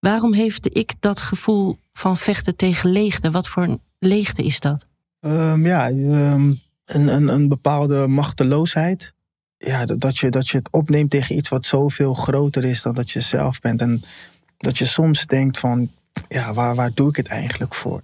Waarom 0.00 0.32
heeft 0.32 0.76
ik 0.76 0.92
dat 1.00 1.20
gevoel 1.20 1.78
van 1.92 2.16
vechten 2.16 2.56
tegen 2.56 2.90
leegte? 2.90 3.30
Wat 3.30 3.48
voor 3.48 3.62
een 3.62 3.80
leegte 3.98 4.42
is 4.42 4.60
dat? 4.60 4.86
Ehm, 5.20 5.66
ja, 5.66 5.88
ehm, 5.88 6.54
een, 6.84 7.14
een, 7.14 7.28
een 7.28 7.48
bepaalde 7.48 8.06
machteloosheid. 8.06 9.14
Ja, 9.56 9.84
dat, 9.84 10.00
dat, 10.00 10.18
je, 10.18 10.30
dat 10.30 10.48
je 10.48 10.56
het 10.56 10.72
opneemt 10.72 11.10
tegen 11.10 11.36
iets 11.36 11.48
wat 11.48 11.66
zoveel 11.66 12.14
groter 12.14 12.64
is 12.64 12.82
dan 12.82 12.94
dat 12.94 13.10
je 13.10 13.20
zelf 13.20 13.60
bent. 13.60 13.80
En 13.80 14.02
dat 14.56 14.78
je 14.78 14.84
soms 14.84 15.26
denkt 15.26 15.58
van, 15.58 15.90
ja, 16.28 16.54
waar, 16.54 16.74
waar 16.74 16.90
doe 16.94 17.08
ik 17.08 17.16
het 17.16 17.28
eigenlijk 17.28 17.74
voor? 17.74 18.02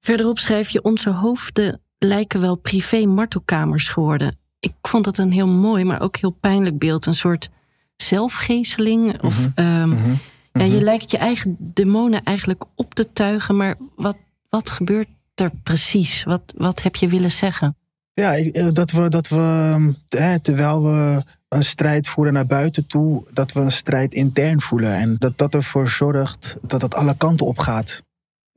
Verderop 0.00 0.38
schrijf 0.38 0.68
je: 0.68 0.82
Onze 0.82 1.10
hoofden 1.10 1.80
lijken 1.98 2.40
wel 2.40 2.56
privé-martelkamers 2.56 3.88
geworden. 3.88 4.38
Ik 4.60 4.72
vond 4.82 5.04
dat 5.04 5.18
een 5.18 5.32
heel 5.32 5.48
mooi, 5.48 5.84
maar 5.84 6.00
ook 6.00 6.16
heel 6.16 6.30
pijnlijk 6.30 6.78
beeld. 6.78 7.06
Een 7.06 7.14
soort 7.14 7.50
zelfgezeling. 7.96 9.22
Of, 9.22 9.48
ehm, 9.54 10.14
ja, 10.52 10.64
je 10.64 10.80
lijkt 10.82 11.10
je 11.10 11.18
eigen 11.18 11.56
demonen 11.58 12.22
eigenlijk 12.22 12.64
op 12.74 12.94
te 12.94 13.12
tuigen. 13.12 13.56
Maar 13.56 13.76
wat, 13.96 14.16
wat 14.48 14.70
gebeurt 14.70 15.08
er 15.34 15.50
precies? 15.62 16.22
Wat, 16.24 16.42
wat 16.56 16.82
heb 16.82 16.96
je 16.96 17.08
willen 17.08 17.30
zeggen? 17.30 17.76
Ja, 18.14 18.32
ik- 18.32 18.54
eh, 18.56 18.68
dat 18.72 18.90
we, 18.90 19.08
dat 19.08 19.28
we 19.28 19.36
ehm, 19.36 19.92
hè, 20.22 20.38
terwijl 20.40 20.82
we 20.82 21.22
een 21.48 21.64
strijd 21.64 22.08
voeren 22.08 22.32
naar 22.32 22.46
buiten 22.46 22.86
toe, 22.86 23.28
dat 23.32 23.52
we 23.52 23.60
een 23.60 23.72
strijd 23.72 24.14
intern 24.14 24.60
voelen. 24.60 24.94
En 24.94 25.16
dat 25.18 25.38
dat 25.38 25.54
ervoor 25.54 25.88
zorgt 25.88 26.56
dat 26.62 26.82
het 26.82 26.94
alle 26.94 27.16
kanten 27.16 27.46
op 27.46 27.58
gaat. 27.58 28.02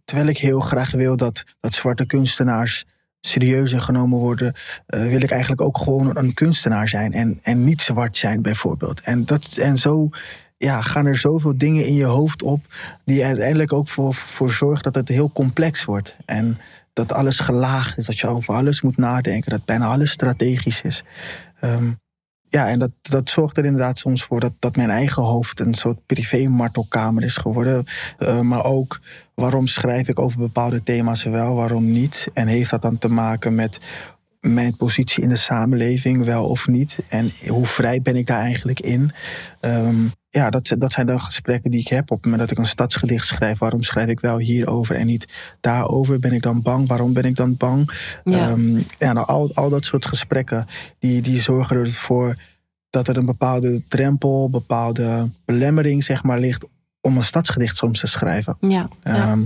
Terwijl 0.03 0.27
ik 0.27 0.37
heel 0.37 0.59
graag 0.59 0.91
wil 0.91 1.17
dat, 1.17 1.43
dat 1.59 1.73
zwarte 1.73 2.05
kunstenaars 2.05 2.85
serieuzer 3.21 3.81
genomen 3.81 4.19
worden, 4.19 4.53
eh, 4.85 5.07
wil 5.07 5.21
ik 5.21 5.31
eigenlijk 5.31 5.61
ook 5.61 5.77
gewoon 5.77 6.17
een 6.17 6.33
kunstenaar 6.33 6.89
zijn 6.89 7.11
en, 7.13 7.39
en 7.41 7.63
niet 7.63 7.81
zwart 7.81 8.15
zijn, 8.17 8.41
bijvoorbeeld. 8.41 9.01
En, 9.01 9.25
dat, 9.25 9.57
en 9.57 9.77
zo 9.77 10.09
ja, 10.63 10.81
gaan 10.81 11.05
er 11.05 11.17
zoveel 11.17 11.57
dingen 11.57 11.85
in 11.85 11.93
je 11.93 12.05
hoofd 12.05 12.43
op, 12.43 12.65
die 13.05 13.25
uiteindelijk 13.25 13.73
ook 13.73 13.87
voor, 13.87 14.13
voor 14.13 14.51
zorgen 14.51 14.83
dat 14.83 14.95
het 14.95 15.07
heel 15.07 15.31
complex 15.31 15.85
wordt. 15.85 16.15
En 16.25 16.57
dat 16.93 17.13
alles 17.13 17.39
gelaagd 17.39 17.97
is, 17.97 18.05
dat 18.05 18.19
je 18.19 18.27
over 18.27 18.53
alles 18.53 18.81
moet 18.81 18.97
nadenken, 18.97 19.51
dat 19.51 19.65
bijna 19.65 19.87
alles 19.87 20.11
strategisch 20.11 20.81
is. 20.81 21.03
Ehm, 21.59 21.91
ja, 22.49 22.69
en 22.69 22.79
dat, 22.79 22.91
dat 23.01 23.29
zorgt 23.29 23.57
er 23.57 23.65
inderdaad 23.65 23.97
soms 23.97 24.23
voor 24.23 24.39
dat, 24.39 24.53
dat 24.59 24.75
mijn 24.75 24.89
eigen 24.89 25.23
hoofd 25.23 25.59
een 25.59 25.73
soort 25.73 26.05
privé-martelkamer 26.05 27.23
is 27.23 27.37
geworden. 27.37 27.85
Eh, 28.17 28.39
maar 28.39 28.63
ook 28.63 28.99
waarom 29.35 29.67
schrijf 29.67 30.07
ik 30.07 30.19
over 30.19 30.37
bepaalde 30.37 30.83
thema's 30.83 31.23
wel, 31.23 31.55
waarom 31.55 31.91
niet? 31.91 32.27
En 32.33 32.47
heeft 32.47 32.69
dat 32.69 32.81
dan 32.81 32.97
te 32.97 33.07
maken 33.07 33.55
met 33.55 33.79
mijn 34.39 34.75
positie 34.75 35.23
in 35.23 35.29
de 35.29 35.35
samenleving, 35.35 36.25
wel 36.25 36.45
of 36.45 36.67
niet? 36.67 36.99
En 37.09 37.31
hoe 37.47 37.65
vrij 37.65 38.01
ben 38.01 38.15
ik 38.15 38.27
daar 38.27 38.41
eigenlijk 38.41 38.79
in? 38.79 39.11
Ehm, 39.59 40.05
ja, 40.33 40.49
dat, 40.49 40.75
dat 40.77 40.91
zijn 40.91 41.05
dan 41.05 41.21
gesprekken 41.21 41.71
die 41.71 41.79
ik 41.79 41.87
heb. 41.87 42.11
Op 42.11 42.17
het 42.17 42.25
moment 42.25 42.41
dat 42.41 42.51
ik 42.51 42.57
een 42.57 42.69
stadsgedicht 42.69 43.27
schrijf, 43.27 43.59
waarom 43.59 43.83
schrijf 43.83 44.09
ik 44.09 44.19
wel 44.19 44.37
hierover 44.37 44.95
en 44.95 45.05
niet 45.05 45.27
daarover? 45.59 46.19
Ben 46.19 46.31
ik 46.31 46.41
dan 46.41 46.61
bang? 46.61 46.87
Waarom 46.87 47.13
ben 47.13 47.23
ik 47.23 47.35
dan 47.35 47.57
bang? 47.57 47.91
Ja. 48.23 48.49
Ehm, 48.49 48.75
ja, 48.97 49.13
nou, 49.13 49.27
al, 49.27 49.53
al 49.53 49.69
dat 49.69 49.85
soort 49.85 50.05
gesprekken, 50.05 50.65
die, 50.99 51.21
die 51.21 51.41
zorgen 51.41 51.77
ervoor 51.77 52.35
dat 52.89 53.07
er 53.07 53.17
een 53.17 53.25
bepaalde 53.25 53.83
drempel, 53.87 54.49
bepaalde 54.49 55.31
belemmering, 55.45 56.03
zeg 56.03 56.23
maar, 56.23 56.39
ligt 56.39 56.67
om 57.01 57.17
een 57.17 57.23
stadsgedicht 57.23 57.77
soms 57.77 57.99
te 57.99 58.07
schrijven. 58.07 58.57
Ja, 58.59 58.69
ja, 58.69 58.87
Ehm, 59.03 59.45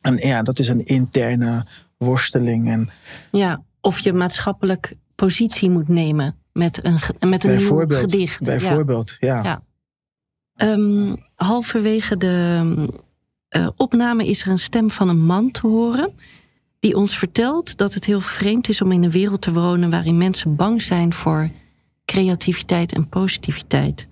en 0.00 0.16
ja, 0.16 0.42
dat 0.42 0.58
is 0.58 0.68
een 0.68 0.84
interne 0.84 1.66
worsteling. 1.96 2.68
En 2.68 2.90
ja. 3.30 3.62
Of 3.80 4.00
je 4.00 4.12
maatschappelijk 4.12 4.96
positie 5.14 5.70
moet 5.70 5.88
nemen 5.88 6.34
met 6.52 6.84
een, 6.84 7.00
met 7.28 7.44
een 7.44 7.56
nieuw 7.56 7.86
gedicht. 7.88 8.42
Bijvoorbeeld, 8.42 9.16
ja. 9.18 9.42
Ja. 9.42 9.66
Ehm, 10.58 11.14
halverwege 11.34 12.16
de 12.16 12.62
eh, 13.48 13.68
opname 13.76 14.26
is 14.26 14.42
er 14.42 14.48
een 14.48 14.58
stem 14.58 14.90
van 14.90 15.08
een 15.08 15.24
man 15.24 15.50
te 15.50 15.66
horen. 15.66 16.12
Die 16.78 16.96
ons 16.96 17.18
vertelt 17.18 17.76
dat 17.76 17.94
het 17.94 18.04
heel 18.04 18.20
vreemd 18.20 18.68
is 18.68 18.82
om 18.82 18.92
in 18.92 19.02
een 19.02 19.10
wereld 19.10 19.42
te 19.42 19.52
wonen 19.52 19.90
waarin 19.90 20.16
mensen 20.16 20.56
bang 20.56 20.82
zijn 20.82 21.12
voor 21.12 21.50
creativiteit 22.04 22.92
en 22.92 23.08
positiviteit. 23.08 24.08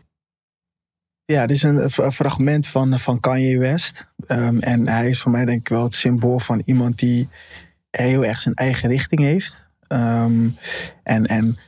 Ja, 1.25 1.47
dit 1.47 1.57
is 1.57 1.63
een, 1.63 1.91
fragment 1.91 2.67
van, 2.67 2.99
van 2.99 3.21
Kanye 3.21 3.59
West. 3.59 4.07
Ehm, 4.27 4.59
en 4.59 4.89
hij 4.89 5.09
is 5.11 5.21
voor 5.21 5.31
mij 5.31 5.45
denk 5.45 5.61
ik 5.61 5.69
wel 5.69 5.85
het 5.85 5.95
symbool 5.95 6.39
van 6.39 6.63
iemand 6.65 6.99
die 6.99 7.29
heel 7.91 8.25
erg 8.25 8.41
zijn 8.41 8.55
eigen 8.55 8.89
richting 8.89 9.21
heeft. 9.21 9.67
Ehm, 9.89 10.49
en, 11.03 11.27
en 11.27 11.59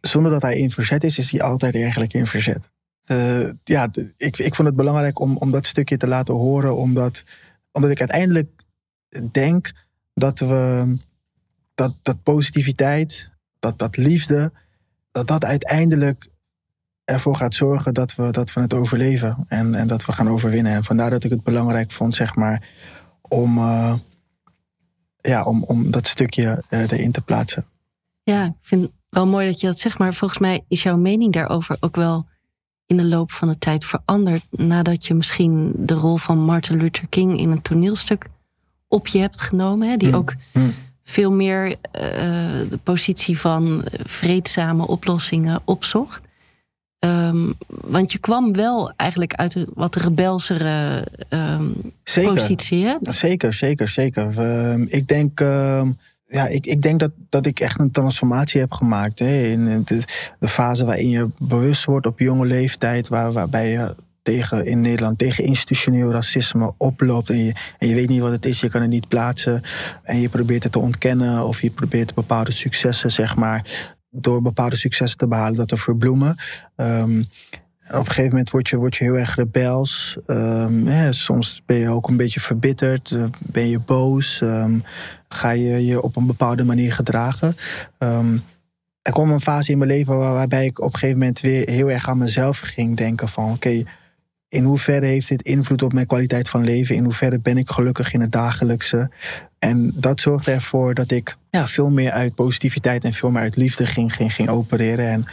zonder 0.00 0.32
dat 0.32 0.42
hij 0.42 0.56
in 0.56 0.70
verzet 0.70 1.04
is, 1.04 1.18
is 1.18 1.30
hij 1.30 1.42
altijd 1.42 1.74
eigenlijk 1.74 2.12
in 2.12 2.26
verzet. 2.26 2.70
Eh, 3.08 3.50
ja, 3.64 3.88
ik, 4.16 4.38
ik 4.38 4.54
vond 4.54 4.68
het 4.68 4.76
belangrijk 4.76 5.20
om, 5.20 5.36
om 5.36 5.50
dat 5.50 5.66
stukje 5.66 5.96
te 5.96 6.06
laten 6.06 6.34
horen, 6.34 6.76
omdat, 6.76 7.24
omdat 7.72 7.90
ik 7.90 7.98
uiteindelijk 7.98 8.62
denk 9.30 9.72
dat 10.14 10.38
we 10.38 10.96
dat, 11.74 11.94
dat 12.02 12.22
positiviteit, 12.22 13.30
dat, 13.58 13.78
dat 13.78 13.96
liefde, 13.96 14.52
dat 15.10 15.26
dat 15.26 15.44
uiteindelijk 15.44 16.28
ervoor 17.04 17.36
gaat 17.36 17.54
zorgen 17.54 17.94
dat 17.94 18.14
we, 18.14 18.30
dat 18.30 18.52
we 18.52 18.60
het 18.60 18.74
overleven 18.74 19.44
en, 19.46 19.74
en 19.74 19.88
dat 19.88 20.04
we 20.04 20.12
gaan 20.12 20.28
overwinnen. 20.28 20.72
En 20.72 20.84
vandaar 20.84 21.10
dat 21.10 21.24
ik 21.24 21.30
het 21.30 21.42
belangrijk 21.42 21.90
vond, 21.90 22.14
zeg 22.14 22.34
maar, 22.34 22.68
om, 23.22 23.58
uh, 23.58 23.94
ja, 25.20 25.44
om, 25.44 25.62
om 25.62 25.90
dat 25.90 26.06
stukje 26.06 26.62
uh, 26.70 26.80
erin 26.80 27.12
te 27.12 27.20
plaatsen. 27.20 27.66
Ja, 28.22 28.44
ik 28.44 28.52
vind 28.60 28.82
het 28.82 28.92
wel 29.08 29.26
mooi 29.26 29.46
dat 29.46 29.60
je 29.60 29.66
dat 29.66 29.78
zegt, 29.78 29.98
maar 29.98 30.14
volgens 30.14 30.40
mij 30.40 30.64
is 30.68 30.82
jouw 30.82 30.96
mening 30.96 31.32
daarover 31.32 31.76
ook 31.80 31.96
wel 31.96 32.27
in 32.88 32.96
de 32.96 33.04
loop 33.04 33.32
van 33.32 33.48
de 33.48 33.58
tijd 33.58 33.84
veranderd 33.84 34.44
nadat 34.50 35.06
je 35.06 35.14
misschien 35.14 35.72
de 35.76 35.94
rol 35.94 36.16
van 36.16 36.38
Martin 36.38 36.76
Luther 36.76 37.08
King 37.08 37.38
in 37.38 37.50
een 37.50 37.62
toneelstuk 37.62 38.26
op 38.88 39.06
je 39.06 39.18
hebt 39.18 39.40
genomen, 39.40 39.88
hè, 39.88 39.96
die 39.96 40.08
Mm, 40.08 40.14
ook 40.14 40.34
mm. 40.52 40.74
veel 41.04 41.32
meer 41.32 41.68
uh, 41.68 41.76
de 42.68 42.78
positie 42.82 43.38
van 43.38 43.84
vreedzame 44.02 44.86
oplossingen 44.86 45.60
opzocht. 45.64 46.20
Um, 47.04 47.54
want 47.68 48.12
je 48.12 48.18
kwam 48.18 48.52
wel 48.52 48.92
eigenlijk 48.96 49.34
uit 49.34 49.54
een 49.54 49.66
wat 49.74 49.96
rebelsere 49.96 51.06
um, 51.28 51.74
zeker. 52.04 52.34
positie. 52.34 52.84
Hè? 52.84 52.96
Zeker, 53.00 53.52
zeker, 53.52 53.88
zeker. 53.88 54.32
Uh, 54.38 54.84
ik 54.86 55.08
denk, 55.08 55.40
ja, 56.30 56.46
ik, 56.46 56.66
ik 56.66 56.82
denk 56.82 57.00
dat, 57.00 57.10
dat 57.28 57.46
ik 57.46 57.60
echt 57.60 57.80
een 57.80 57.90
transformatie 57.90 58.60
heb 58.60 58.72
gemaakt. 58.72 59.18
Hè? 59.18 59.42
In 59.42 59.82
de, 59.84 60.02
de 60.38 60.48
fase 60.48 60.84
waarin 60.84 61.08
je 61.08 61.28
bewust 61.42 61.84
wordt 61.84 62.06
op 62.06 62.18
jonge 62.18 62.46
leeftijd, 62.46 63.08
waar, 63.08 63.32
waarbij 63.32 63.70
je 63.70 63.94
tegen, 64.22 64.66
in 64.66 64.80
Nederland 64.80 65.18
tegen 65.18 65.44
institutioneel 65.44 66.12
racisme 66.12 66.74
oploopt. 66.78 67.30
En 67.30 67.44
je, 67.44 67.54
en 67.78 67.88
je 67.88 67.94
weet 67.94 68.08
niet 68.08 68.20
wat 68.20 68.30
het 68.30 68.46
is, 68.46 68.60
je 68.60 68.68
kan 68.68 68.80
het 68.80 68.90
niet 68.90 69.08
plaatsen. 69.08 69.62
En 70.02 70.20
je 70.20 70.28
probeert 70.28 70.62
het 70.62 70.72
te 70.72 70.78
ontkennen 70.78 71.46
of 71.46 71.60
je 71.60 71.70
probeert 71.70 72.14
bepaalde 72.14 72.52
successen, 72.52 73.10
zeg 73.10 73.36
maar, 73.36 73.88
door 74.10 74.42
bepaalde 74.42 74.76
successen 74.76 75.18
te 75.18 75.28
behalen, 75.28 75.56
dat 75.56 75.68
te 75.68 75.76
verbloemen. 75.76 76.36
Um, 76.76 77.26
op 77.88 77.98
een 77.98 78.06
gegeven 78.06 78.30
moment 78.30 78.50
word 78.50 78.68
je, 78.68 78.76
word 78.76 78.96
je 78.96 79.04
heel 79.04 79.18
erg 79.18 79.34
rebels. 79.34 80.18
Ja, 80.84 81.12
soms 81.12 81.62
ben 81.66 81.76
je 81.76 81.88
ook 81.88 82.08
een 82.08 82.16
beetje 82.16 82.40
verbitterd, 82.40 83.10
uh, 83.10 83.24
ben 83.46 83.68
je 83.68 83.80
boos, 83.80 84.40
um, 84.40 84.82
ga 85.28 85.50
je 85.50 85.86
je 85.86 86.02
op 86.02 86.16
een 86.16 86.26
bepaalde 86.26 86.64
manier 86.64 86.92
gedragen. 86.92 87.56
er 89.02 89.12
kwam 89.12 89.30
een 89.30 89.40
fase 89.40 89.72
in 89.72 89.78
mijn 89.78 89.90
leven 89.90 90.18
waar, 90.18 90.32
waarbij 90.32 90.64
ik 90.64 90.78
op 90.78 90.92
een 90.92 90.98
gegeven 90.98 91.18
moment 91.18 91.40
weer 91.40 91.70
heel 91.70 91.90
erg 91.90 92.08
aan 92.08 92.18
mezelf 92.18 92.58
ging 92.58 92.96
denken 92.96 93.28
van 93.28 93.52
oké, 93.52 93.82
in 94.48 94.64
hoeverre 94.64 95.06
heeft 95.06 95.28
dit 95.28 95.42
invloed 95.42 95.82
op 95.82 95.92
mijn 95.92 96.06
kwaliteit 96.06 96.48
van 96.48 96.64
leven? 96.64 96.94
In 96.94 97.04
hoeverre 97.04 97.40
ben 97.40 97.56
ik 97.56 97.70
gelukkig 97.70 98.12
in 98.12 98.20
het 98.20 98.32
dagelijkse? 98.32 99.10
En 99.58 99.92
dat 99.94 100.20
zorgde 100.20 100.52
ervoor 100.52 100.94
dat 100.94 101.10
ik 101.10 101.36
ja, 101.50 101.66
veel 101.66 101.90
meer 101.90 102.10
uit 102.10 102.34
positiviteit 102.34 103.04
en 103.04 103.12
veel 103.12 103.30
meer 103.30 103.42
uit 103.42 103.56
liefde 103.56 103.86
ging, 103.86 104.14
ging, 104.14 104.34
ging 104.34 104.48
opereren. 104.48 105.08
En 105.08 105.26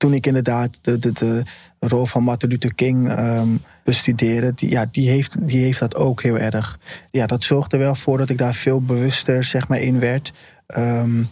toen 0.00 0.14
ik 0.14 0.26
inderdaad 0.26 0.78
de, 0.80 0.98
de, 0.98 1.12
de 1.12 1.44
rol 1.78 2.06
van 2.06 2.22
Martin 2.22 2.48
Luther 2.48 2.74
King 2.74 3.18
um, 3.18 3.62
bestudeerde, 3.84 4.52
die, 4.54 4.70
ja, 4.70 4.86
die, 4.90 5.10
heeft, 5.10 5.48
die 5.48 5.64
heeft 5.64 5.78
dat 5.78 5.96
ook 5.96 6.22
heel 6.22 6.38
erg. 6.38 6.78
Ja, 7.10 7.26
dat 7.26 7.42
zorgde 7.42 7.76
wel 7.76 7.94
voor 7.94 8.18
dat 8.18 8.30
ik 8.30 8.38
daar 8.38 8.54
veel 8.54 8.82
bewuster 8.82 9.44
zeg 9.44 9.68
maar, 9.68 9.80
in 9.80 10.00
werd. 10.00 10.32
Um, 10.76 11.28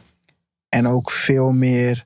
en 0.68 0.86
ook 0.86 1.10
veel 1.10 1.50
meer 1.50 2.04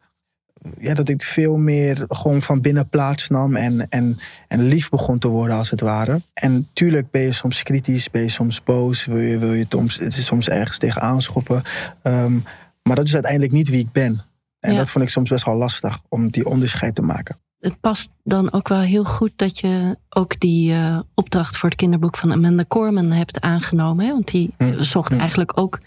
ja, 0.78 0.94
dat 0.94 1.08
ik 1.08 1.22
veel 1.22 1.56
meer 1.56 2.04
gewoon 2.08 2.42
van 2.42 2.60
binnen 2.60 2.88
plaats 2.88 3.28
nam 3.28 3.56
en, 3.56 3.88
en, 3.88 4.18
en 4.48 4.62
lief 4.62 4.88
begon 4.88 5.18
te 5.18 5.28
worden, 5.28 5.56
als 5.56 5.70
het 5.70 5.80
ware. 5.80 6.22
En 6.34 6.68
tuurlijk 6.72 7.10
ben 7.10 7.22
je 7.22 7.32
soms 7.32 7.62
kritisch, 7.62 8.10
ben 8.10 8.22
je 8.22 8.28
soms 8.28 8.62
boos, 8.62 9.04
wil 9.04 9.20
je, 9.20 9.38
wil 9.38 9.52
je 9.52 9.66
soms, 9.68 9.98
het 9.98 10.16
is 10.16 10.26
soms 10.26 10.48
ergens 10.48 10.78
tegen 10.78 11.02
aanschoppen. 11.02 11.62
Um, 12.02 12.44
maar 12.82 12.96
dat 12.96 13.06
is 13.06 13.14
uiteindelijk 13.14 13.52
niet 13.52 13.68
wie 13.68 13.80
ik 13.80 13.92
ben. 13.92 14.22
En 14.62 14.72
Ja. 14.72 14.78
dat 14.78 14.90
vond 14.90 15.04
ik 15.04 15.10
soms 15.10 15.28
best 15.30 15.44
wel 15.44 15.54
lastig 15.56 15.98
om 16.08 16.30
die 16.30 16.46
onderscheid 16.46 16.94
te 16.94 17.02
maken. 17.02 17.40
Het 17.58 17.80
past 17.80 18.10
dan 18.24 18.52
ook 18.52 18.68
wel 18.68 18.80
heel 18.80 19.04
goed 19.04 19.32
dat 19.36 19.58
je 19.58 19.96
ook 20.08 20.40
die 20.40 20.72
eh, 20.72 20.98
opdracht 21.14 21.56
voor 21.56 21.68
het 21.68 21.78
kinderboek 21.78 22.16
van 22.16 22.32
Amanda 22.32 22.64
Corman 22.68 23.10
hebt 23.10 23.40
aangenomen. 23.40 24.04
Hè? 24.06 24.12
Want 24.12 24.30
die 24.30 24.50
Hm, 24.58 24.82
zocht 24.82 25.12
hm. 25.12 25.18
eigenlijk 25.18 25.58
ook 25.58 25.78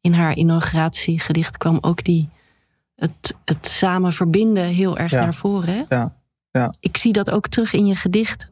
in 0.00 0.12
haar 0.12 0.34
inauguratiegedicht 0.36 1.56
kwam 1.58 1.78
ook 1.80 2.04
die, 2.04 2.28
het, 2.94 3.34
het 3.44 3.66
samen 3.66 4.12
verbinden 4.12 4.64
heel 4.64 4.98
erg 4.98 5.10
Ja. 5.10 5.20
naar 5.20 5.34
voren. 5.34 5.74
Hè? 5.74 5.96
Ja, 5.96 6.16
ja. 6.50 6.74
Ik 6.80 6.96
zie 6.96 7.12
dat 7.12 7.30
ook 7.30 7.48
terug 7.48 7.72
in 7.72 7.86
je 7.86 7.94
gedicht. 7.94 8.50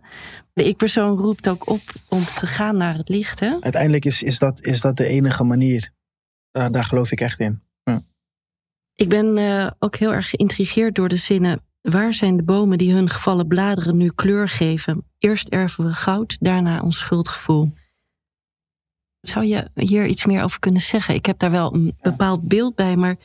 De 0.53 0.65
ik-persoon 0.69 1.17
roept 1.17 1.49
ook 1.49 1.69
op 1.69 1.81
om 2.09 2.25
te 2.37 2.47
gaan 2.47 2.77
naar 2.77 2.97
het 2.97 3.09
licht. 3.09 3.41
Hè? 3.41 3.57
Uiteindelijk 3.61 4.05
is, 4.05 4.23
is, 4.23 4.39
dat, 4.39 4.65
is 4.65 4.81
dat 4.81 4.97
de 4.97 5.07
enige 5.07 5.45
manier. 5.45 5.91
Daar 6.51 6.85
geloof 6.85 7.11
ik 7.11 7.21
echt 7.21 7.39
in. 7.41 7.63
Ik 9.01 9.09
ben 9.09 9.39
eh, 9.39 9.71
ook 9.79 9.97
heel 9.97 10.13
erg 10.13 10.31
geïntrigeerd 10.31 10.95
door 10.95 11.09
de 11.09 11.17
zinnen. 11.17 11.63
Waar 11.81 12.15
zijn 12.15 12.37
de 12.37 12.43
bomen 12.43 12.79
die 12.79 12.93
hun 12.93 13.09
gevallen 13.09 13.47
bladeren 13.47 13.97
nu 13.97 14.11
kleur 14.11 14.49
geven? 14.49 15.05
Eerst 15.19 15.49
erven 15.49 15.85
we 15.85 15.93
goud, 15.93 16.37
daarna 16.41 16.81
ons 16.81 16.99
schuldgevoel. 16.99 17.73
Zou 19.21 19.45
je 19.45 19.71
hier 19.75 20.07
iets 20.07 20.27
meer 20.27 20.43
over 20.43 20.59
kunnen 20.59 20.81
zeggen? 20.81 21.15
Ik 21.15 21.27
heb 21.27 21.39
daar 21.39 21.51
wel 21.51 21.75
een 21.75 21.97
bepaald 22.01 22.49
beeld 22.49 22.75
bij, 22.75 22.97
maar 22.97 23.17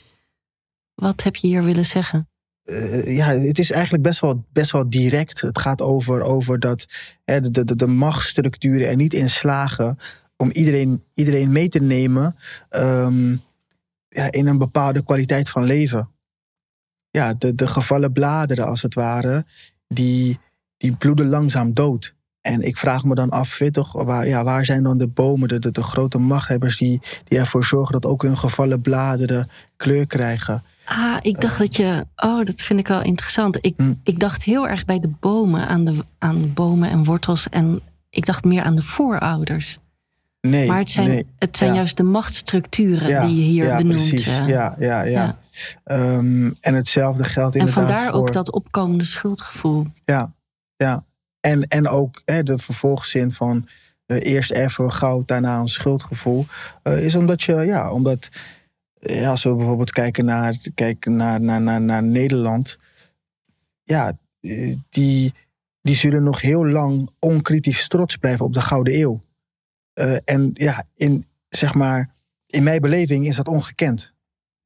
wat 0.94 1.24
heb 1.24 1.36
je 1.36 1.48
hier 1.48 1.64
willen 1.64 1.86
zeggen? 1.86 2.30
Eh, 2.64 3.16
ja, 3.16 3.26
het 3.26 3.60
is 3.60 3.72
eigenlijk 3.72 4.04
best 4.04 4.20
wel, 4.20 4.46
best 4.54 4.72
wel 4.72 4.90
direct. 4.90 5.42
Het 5.42 5.60
gaat 5.60 5.82
over, 5.82 6.22
over 6.22 6.60
dat 6.60 6.86
hè, 7.24 7.40
de, 7.40 7.64
de, 7.64 7.76
de 7.76 7.88
machtsstructuren 7.88 8.88
er 8.88 8.96
niet 8.96 9.14
in 9.14 9.30
slagen 9.30 9.98
om 10.38 10.52
iedereen, 10.52 11.04
iedereen 11.14 11.52
mee 11.52 11.68
te 11.68 11.80
nemen 11.80 12.36
ehm, 12.70 13.36
ja, 14.15 14.32
in 14.32 14.47
een 14.47 14.58
bepaalde 14.58 15.04
kwaliteit 15.04 15.49
van 15.49 15.63
leven. 15.63 16.10
Ja, 17.10 17.34
de, 17.34 17.56
de 17.56 17.67
gevallen 17.67 18.12
bladeren, 18.12 18.65
als 18.65 18.82
het 18.82 18.93
ware, 18.93 19.45
die, 19.88 20.39
die 20.78 20.95
bloeden 20.95 21.28
langzaam 21.28 21.73
dood. 21.73 22.15
En 22.41 22.62
ik 22.62 22.78
vraag 22.78 23.04
me 23.04 23.15
dan 23.15 23.30
af, 23.30 23.58
toch, 23.71 24.04
waar, 24.04 24.28
ja, 24.28 24.43
waar 24.43 24.65
zijn 24.65 24.84
dan 24.84 24.97
de 24.97 25.08
bomen, 25.08 25.47
de, 25.47 25.60
de, 25.60 25.71
de 25.71 25.84
grote 25.84 26.17
machthebbers 26.17 26.78
die, 26.78 27.01
die 27.23 27.39
ervoor 27.39 27.63
zorgen 27.63 27.93
dat 27.93 28.06
ook 28.12 28.21
hun 28.21 28.38
gevallen 28.38 28.82
bladeren 28.82 29.49
kleur 29.75 30.08
krijgen? 30.08 30.63
Ah, 30.86 31.17
ik 31.21 31.41
dacht 31.41 31.58
dat 31.58 31.75
je. 31.75 32.06
Oh, 32.15 32.45
dat 32.45 32.62
vind 32.62 32.80
ik 32.80 32.88
wel 32.88 33.01
interessant. 33.01 33.58
Ik, 33.62 33.73
Hm. 33.78 33.93
ik 34.04 34.19
dacht 34.19 34.43
heel 34.43 34.67
erg 34.67 34.86
bij 34.86 34.99
de 34.99 35.12
bomen, 35.19 35.67
aan, 35.67 35.86
de, 35.86 35.97
aan 36.17 36.54
bomen 36.54 36.89
en 36.89 37.04
wortels. 37.04 37.49
En 37.49 37.82
ik 38.10 38.25
dacht 38.25 38.43
meer 38.43 38.63
aan 38.63 38.75
de 38.75 38.82
voorouders. 38.82 39.80
Nee, 40.49 40.67
maar 40.67 40.79
het 40.79 40.89
zijn, 40.89 41.08
nee. 41.08 41.25
het 41.39 41.58
zijn 41.58 41.69
Ja. 41.69 41.75
juist 41.75 41.97
de 41.97 42.03
machtsstructuren 42.03 43.27
die 43.27 43.36
je 43.36 43.41
hier 43.41 43.65
ja, 43.65 43.77
benoemt. 43.77 44.08
Precies. 44.08 44.27
eh. 44.27 44.47
Ja, 44.47 44.75
ja, 44.79 45.01
ja. 45.01 45.38
Ehm, 45.84 46.51
en 46.60 46.73
hetzelfde 46.73 47.23
geldt 47.23 47.55
en 47.55 47.60
inderdaad 47.60 47.86
vandaar 47.88 48.12
voor... 48.12 48.19
ook 48.21 48.34
dat 48.34 48.51
opkomende 48.51 49.03
schuldgevoel. 49.03 49.86
Ja, 50.05 50.34
ja. 50.75 51.05
En, 51.39 51.62
en 51.67 51.88
ook 51.88 52.21
hè, 52.25 52.43
de 52.43 52.58
vervolgzin 52.58 53.31
van 53.31 53.67
eh, 54.05 54.17
eerst 54.21 54.51
erven 54.51 54.86
we 54.86 54.91
goud, 54.91 55.27
daarna 55.27 55.60
een 55.60 55.67
schuldgevoel. 55.67 56.45
eh, 56.84 57.05
is 57.05 57.15
omdat 57.15 57.41
je, 57.43 57.53
ja, 57.53 57.91
omdat 57.91 58.29
ja, 58.99 59.29
als 59.29 59.43
we 59.43 59.55
bijvoorbeeld 59.55 59.91
kijken 59.91 60.25
naar, 60.25 60.55
kijken 60.73 61.15
naar, 61.15 61.41
naar, 61.41 61.62
naar, 61.62 61.81
naar 61.81 62.03
Nederland. 62.03 62.77
Ja, 63.84 64.13
eh, 64.41 64.75
die, 64.89 65.34
die 65.81 65.95
zullen 65.95 66.23
nog 66.23 66.41
heel 66.41 66.67
lang 66.67 67.10
onkritisch 67.19 67.88
trots 67.88 68.17
blijven 68.17 68.45
op 68.45 68.53
de 68.53 68.62
Gouden 68.62 68.99
Eeuw. 68.99 69.23
Eh, 69.95 70.15
en 70.25 70.49
ja, 70.53 70.84
in, 70.95 71.27
zeg 71.49 71.73
maar, 71.73 72.10
in 72.47 72.63
mijn 72.63 72.81
beleving 72.81 73.27
is 73.27 73.36
dat 73.36 73.47
ongekend. 73.47 74.13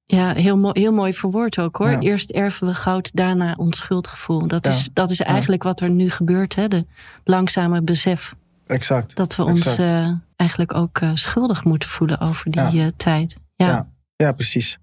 Ja, 0.05 0.33
heel, 0.33 0.57
mooi, 0.57 0.79
heel 0.79 0.91
mooi 0.93 1.13
verwoord 1.13 1.59
ook 1.59 1.75
hoor. 1.77 1.89
Ja. 1.89 1.99
Eerst 1.99 2.29
erven 2.29 2.67
we 2.67 2.73
goud, 2.73 3.09
daarna 3.13 3.53
ons 3.57 3.77
schuldgevoel. 3.77 4.47
Dat, 4.47 4.65
Ja. 4.65 4.71
is, 4.71 4.89
dat 4.93 5.09
is 5.09 5.19
eigenlijk 5.19 5.63
wat 5.63 5.79
er 5.79 5.89
nu 5.89 6.09
gebeurt. 6.09 6.55
Hè? 6.55 6.67
De 6.67 6.85
langzame 7.23 7.81
besef 7.81 8.35
Exact. 8.67 9.15
dat 9.15 9.35
we 9.35 9.43
ons 9.43 9.77
eh, 9.77 10.11
eigenlijk 10.35 10.73
ook 10.73 10.97
eh, 10.97 11.11
schuldig 11.13 11.63
moeten 11.63 11.89
voelen 11.89 12.19
over 12.19 12.51
die 12.51 12.95
tijd. 12.95 13.37
Ja. 13.55 13.67
Ja. 13.67 13.89
Ja, 14.15 14.31
precies. 14.31 14.77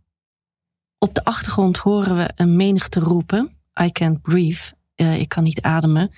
Op 0.99 1.15
de 1.15 1.25
achtergrond 1.25 1.77
horen 1.77 2.17
we 2.17 2.31
een 2.37 2.57
menigte 2.57 3.01
roepen. 3.01 3.51
I 3.83 3.93
can't 3.93 4.23
breathe. 4.23 4.75
Ik 4.95 5.29
kan 5.29 5.43
niet 5.43 5.61
ademen. 5.61 6.11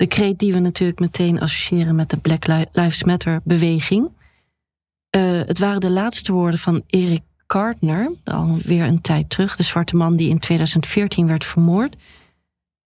De 0.00 0.06
kreet 0.06 0.38
die 0.38 0.52
we 0.52 0.58
natuurlijk 0.58 1.00
meteen 1.00 1.40
associëren 1.40 1.94
met 1.94 2.10
de 2.10 2.16
Black 2.16 2.46
Li- 2.46 2.66
Lives 2.72 3.04
Matter 3.04 3.40
beweging. 3.44 4.10
Eh, 5.10 5.22
het 5.22 5.58
waren 5.58 5.80
de 5.80 5.90
laatste 5.90 6.32
woorden 6.32 6.58
van 6.58 6.82
Eric 6.86 7.22
Gardner, 7.46 8.12
alweer 8.24 8.84
een 8.84 9.00
tijd 9.00 9.30
terug. 9.30 9.56
De 9.56 9.62
zwarte 9.62 9.96
man 9.96 10.16
die 10.16 10.28
in 10.28 10.38
2014 10.38 11.26
werd 11.26 11.44
vermoord. 11.44 11.96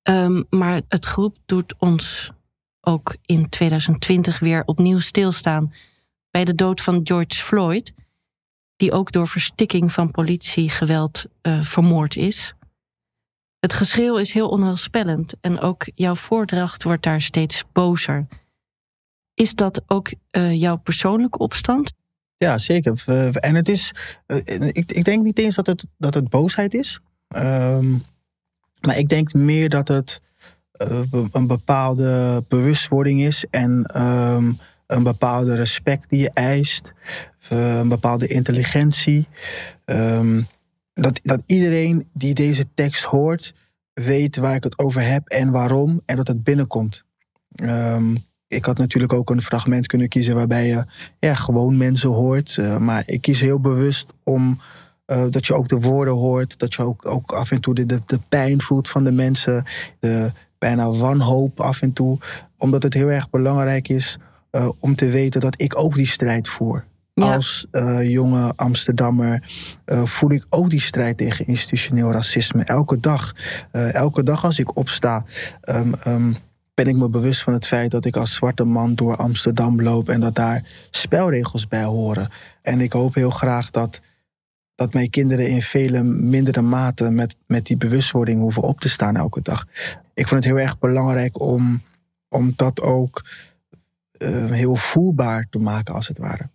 Ehm, 0.02 0.42
maar 0.50 0.80
het 0.88 1.04
groep 1.04 1.36
doet 1.46 1.74
ons 1.78 2.30
ook 2.80 3.16
in 3.22 3.48
2020 3.48 4.38
weer 4.38 4.62
opnieuw 4.64 5.00
stilstaan 5.00 5.72
bij 6.30 6.44
de 6.44 6.54
dood 6.54 6.80
van 6.80 7.00
George 7.04 7.42
Floyd 7.42 7.94
die 8.76 8.92
ook 8.92 9.12
door 9.12 9.28
verstikking 9.28 9.92
van 9.92 10.10
politiegeweld 10.10 11.24
eh, 11.40 11.62
vermoord 11.62 12.16
is. 12.16 12.54
Het 13.64 13.74
geschreeuw 13.74 14.16
is 14.16 14.32
heel 14.32 14.48
onheilspellend 14.48 15.34
en 15.40 15.60
ook 15.60 15.86
jouw 15.94 16.14
voordracht 16.14 16.82
wordt 16.82 17.02
daar 17.02 17.20
steeds 17.20 17.64
bozer. 17.72 18.26
Is 19.34 19.54
dat 19.54 19.82
ook 19.86 20.12
eh, 20.30 20.60
jouw 20.60 20.76
persoonlijke 20.76 21.38
opstand? 21.38 21.92
Ja, 22.36 22.58
zeker. 22.58 23.02
En 23.34 23.54
het 23.54 23.68
is. 23.68 23.92
eh, 24.26 24.36
Ik, 24.72 24.92
ik 24.92 25.04
denk 25.04 25.22
niet 25.22 25.38
eens 25.38 25.54
dat 25.54 25.66
het, 25.66 25.86
dat 25.98 26.14
het 26.14 26.28
boosheid 26.28 26.74
is. 26.74 27.00
Ehm, 27.28 27.90
maar 28.80 28.98
ik 28.98 29.08
denk 29.08 29.32
meer 29.32 29.68
dat 29.68 29.88
het 29.88 30.20
eh, 30.72 31.02
een 31.30 31.46
bepaalde 31.46 32.44
bewustwording 32.48 33.20
is. 33.20 33.44
En 33.50 33.84
ehm, 33.84 34.52
een 34.86 35.02
bepaalde 35.02 35.54
respect 35.54 36.10
die 36.10 36.20
je 36.20 36.30
eist, 36.34 36.92
een 37.48 37.88
bepaalde 37.88 38.26
intelligentie. 38.26 39.28
Ehm, 39.84 40.42
dat, 40.94 41.20
dat 41.22 41.42
iedereen 41.46 42.08
die 42.12 42.34
deze 42.34 42.64
tekst 42.74 43.04
hoort, 43.04 43.54
weet 43.92 44.36
waar 44.36 44.54
ik 44.54 44.64
het 44.64 44.78
over 44.78 45.02
heb 45.02 45.28
en 45.28 45.50
waarom 45.50 46.00
en 46.06 46.16
dat 46.16 46.28
het 46.28 46.42
binnenkomt. 46.42 47.04
Ehm, 47.54 48.14
ik 48.48 48.64
had 48.64 48.78
natuurlijk 48.78 49.12
ook 49.12 49.30
een 49.30 49.42
fragment 49.42 49.86
kunnen 49.86 50.08
kiezen 50.08 50.34
waarbij 50.34 50.66
je 50.66 50.84
ja, 51.18 51.34
gewoon 51.34 51.76
mensen 51.76 52.08
hoort. 52.08 52.58
eh, 52.58 52.78
maar 52.78 53.02
ik 53.06 53.20
kies 53.20 53.40
heel 53.40 53.60
bewust 53.60 54.06
om 54.22 54.60
eh, 55.04 55.24
dat 55.30 55.46
je 55.46 55.54
ook 55.54 55.68
de 55.68 55.80
woorden 55.80 56.14
hoort. 56.14 56.58
Dat 56.58 56.74
je 56.74 56.82
ook, 56.82 57.08
ook 57.08 57.32
af 57.32 57.50
en 57.50 57.60
toe 57.60 57.74
de, 57.74 57.86
de, 57.86 58.20
pijn 58.28 58.60
voelt 58.60 58.88
van 58.88 59.04
de 59.04 59.12
mensen. 59.12 59.64
De 60.00 60.32
bijna 60.58 60.90
wanhoop 60.90 61.60
af 61.60 61.82
en 61.82 61.92
toe. 61.92 62.18
Omdat 62.58 62.82
het 62.82 62.94
heel 62.94 63.10
erg 63.10 63.30
belangrijk 63.30 63.88
is 63.88 64.18
eh, 64.50 64.68
om 64.80 64.94
te 64.94 65.06
weten 65.06 65.40
dat 65.40 65.60
ik 65.62 65.78
ook 65.78 65.94
die 65.94 66.06
strijd 66.06 66.48
voer. 66.48 66.86
Als 67.14 67.66
eh, 67.70 68.10
jonge 68.10 68.52
Amsterdammer 68.56 69.42
eh, 69.84 70.04
voel 70.04 70.30
ik 70.30 70.46
ook 70.48 70.70
die 70.70 70.80
strijd 70.80 71.16
tegen 71.16 71.46
institutioneel 71.46 72.12
racisme. 72.12 72.64
Elke 72.64 73.00
dag. 73.00 73.34
Eh, 73.70 73.94
elke 73.94 74.22
dag 74.22 74.44
als 74.44 74.58
ik 74.58 74.76
opsta, 74.76 75.24
ehm, 75.60 75.92
ehm, 75.92 76.32
ben 76.74 76.86
ik 76.86 76.96
me 76.96 77.08
bewust 77.08 77.42
van 77.42 77.52
het 77.52 77.66
feit 77.66 77.90
dat 77.90 78.04
ik 78.04 78.16
als 78.16 78.34
zwarte 78.34 78.64
man 78.64 78.94
door 78.94 79.16
Amsterdam 79.16 79.82
loop 79.82 80.08
en 80.08 80.20
dat 80.20 80.34
daar 80.34 80.64
spelregels 80.90 81.68
bij 81.68 81.84
horen. 81.84 82.28
En 82.62 82.80
ik 82.80 82.92
hoop 82.92 83.14
heel 83.14 83.30
graag 83.30 83.70
dat, 83.70 84.00
dat 84.74 84.92
mijn 84.92 85.10
kinderen 85.10 85.48
in 85.48 85.62
vele 85.62 86.02
mindere 86.02 86.62
mate 86.62 87.10
met, 87.10 87.36
met 87.46 87.66
die 87.66 87.76
bewustwording 87.76 88.40
hoeven 88.40 88.62
op 88.62 88.80
te 88.80 88.88
staan 88.88 89.16
elke 89.16 89.42
dag. 89.42 89.66
Ik 90.14 90.28
vond 90.28 90.44
het 90.44 90.52
heel 90.52 90.62
erg 90.64 90.78
belangrijk 90.78 91.40
om, 91.40 91.82
om 92.28 92.52
dat 92.56 92.80
ook 92.80 93.24
heel 94.48 94.76
voelbaar 94.76 95.46
te 95.50 95.58
maken, 95.58 95.94
als 95.94 96.08
het 96.08 96.18
ware. 96.18 96.52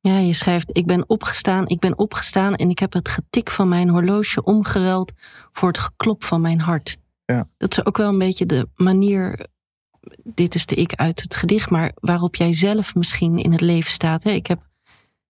Ja, 0.00 0.18
je 0.18 0.32
schrijft: 0.32 0.68
Ik 0.72 0.86
ben 0.86 1.08
opgestaan, 1.08 1.68
ik 1.68 1.78
ben 1.78 1.98
opgestaan 1.98 2.54
en 2.54 2.70
ik 2.70 2.78
heb 2.78 2.92
het 2.92 3.08
getik 3.08 3.50
van 3.50 3.68
mijn 3.68 3.88
horloge 3.88 4.42
omgeruild 4.42 5.12
voor 5.52 5.68
het 5.68 5.78
geklop 5.78 6.24
van 6.24 6.40
mijn 6.40 6.60
hart. 6.60 6.96
Ja. 7.24 7.46
Dat 7.56 7.70
is 7.70 7.86
ook 7.86 7.96
wel 7.96 8.08
een 8.08 8.18
beetje 8.18 8.46
de 8.46 8.68
manier. 8.76 9.46
Dit 10.24 10.54
is 10.54 10.66
de 10.66 10.74
ik 10.74 10.94
uit 10.94 11.22
het 11.22 11.34
gedicht, 11.34 11.70
maar 11.70 11.92
waarop 11.94 12.34
jij 12.36 12.54
zelf 12.54 12.94
misschien 12.94 13.38
in 13.38 13.52
het 13.52 13.60
leven 13.60 13.90
staat. 13.90 14.22
Hè? 14.22 14.30
Ik 14.30 14.46
heb 14.46 14.68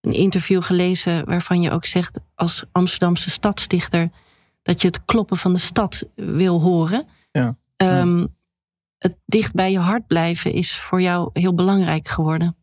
een 0.01 0.13
interview 0.13 0.63
gelezen 0.63 1.25
waarvan 1.25 1.61
je 1.61 1.71
ook 1.71 1.85
zegt 1.85 2.19
als 2.35 2.63
Amsterdamse 2.71 3.29
stadsdichter 3.29 4.09
dat 4.61 4.81
je 4.81 4.87
het 4.87 5.05
kloppen 5.05 5.37
van 5.37 5.53
de 5.53 5.59
stad 5.59 6.03
wil 6.15 6.61
horen. 6.61 7.07
Ja. 7.31 7.55
Ehm, 7.75 8.27
Het 8.97 9.17
dicht 9.25 9.53
bij 9.53 9.71
je 9.71 9.79
hart 9.79 10.07
blijven 10.07 10.53
is 10.53 10.75
voor 10.75 11.01
jou 11.01 11.29
heel 11.33 11.53
belangrijk 11.53 12.07
geworden. 12.07 12.55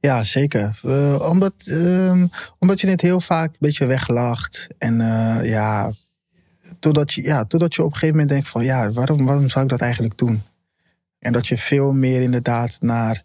Ja, 0.00 0.22
zeker. 0.22 0.80
Omdat, 1.30 1.52
ehm, 1.66 2.26
omdat 2.58 2.80
je 2.80 2.88
het 2.88 3.00
heel 3.00 3.20
vaak 3.20 3.50
een 3.50 3.56
beetje 3.58 3.86
weglacht. 3.86 4.68
En 4.78 5.00
eh, 5.00 5.48
ja, 5.48 5.92
totdat 6.80 7.12
je, 7.12 7.22
ja, 7.22 7.44
totdat 7.44 7.74
je 7.74 7.82
op 7.82 7.86
een 7.86 7.92
gegeven 7.92 8.14
moment 8.14 8.32
denkt 8.32 8.48
van... 8.48 8.64
ja, 8.64 8.90
waarom, 8.90 9.24
waarom 9.24 9.48
zou 9.48 9.64
ik 9.64 9.70
dat 9.70 9.80
eigenlijk 9.80 10.18
doen? 10.18 10.42
En 11.18 11.32
dat 11.32 11.46
je 11.46 11.58
veel 11.58 11.90
meer 11.90 12.22
inderdaad 12.22 12.76
naar... 12.80 13.22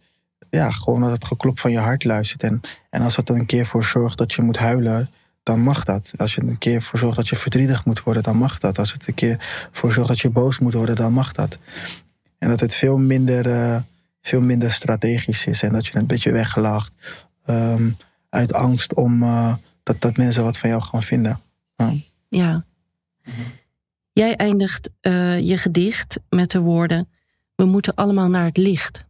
ja, 0.49 0.71
gewoon 0.71 0.99
naar 0.99 1.12
het 1.12 1.25
geklop 1.25 1.60
van 1.60 1.71
je 1.71 1.80
hart 1.80 2.04
luistert. 2.04 2.43
En, 2.43 2.62
en 2.89 3.01
als 3.01 3.15
dat 3.15 3.30
er 3.30 3.36
een 3.36 3.45
keer 3.45 3.65
voor 3.65 3.84
zorgt 3.84 4.17
dat 4.17 4.34
je 4.34 4.41
moet 4.41 4.58
huilen... 4.58 5.10
dan 5.43 5.60
mag 5.60 5.84
dat. 5.84 6.12
Als 6.17 6.36
je 6.36 6.41
er 6.41 6.47
een 6.47 6.58
keer 6.58 6.82
voor 6.82 6.99
zorgt 6.99 7.17
dat 7.17 7.27
je 7.27 7.36
verdrietig 7.36 7.86
moet 7.86 8.04
worden... 8.04 8.23
dan 8.23 8.38
mag 8.38 8.58
dat. 8.58 8.80
Als 8.80 8.93
het 8.93 9.08
een 9.08 9.13
keer 9.13 9.67
voor 9.71 9.91
zorgt 9.91 10.10
dat 10.10 10.19
je 10.19 10.30
boos 10.30 10.60
moet 10.60 10.73
worden... 10.73 10.95
dan 10.95 11.13
mag 11.13 11.32
dat. 11.32 11.58
En 12.38 12.49
dat 12.49 12.60
het 12.60 12.75
veel 12.75 12.97
minder... 12.97 13.49
eh, 13.49 13.82
veel 14.21 14.41
minder 14.41 14.71
strategisch 14.71 15.45
is. 15.45 15.63
En 15.63 15.73
dat 15.73 15.86
je 15.86 15.91
het 15.91 16.01
een 16.01 16.07
beetje 16.07 16.31
weggelacht. 16.31 16.91
ehm, 17.45 17.91
uit 18.29 18.53
angst 18.53 18.93
om 18.93 19.23
eh, 19.23 19.55
dat, 19.84 20.01
dat 20.01 20.17
mensen 20.17 20.43
wat 20.43 20.57
van 20.57 20.69
jou 20.69 20.81
gaan 20.81 21.03
vinden. 21.03 21.39
Ja. 21.75 21.93
Ja. 22.29 22.63
Jij 24.13 24.36
eindigt 24.36 24.89
eh, 24.99 25.39
je 25.39 25.57
gedicht 25.57 26.19
met 26.29 26.51
de 26.51 26.60
woorden: 26.60 27.10
We 27.55 27.65
moeten 27.65 27.95
allemaal 27.95 28.29
naar 28.29 28.45
het 28.45 28.57
licht. 28.57 29.05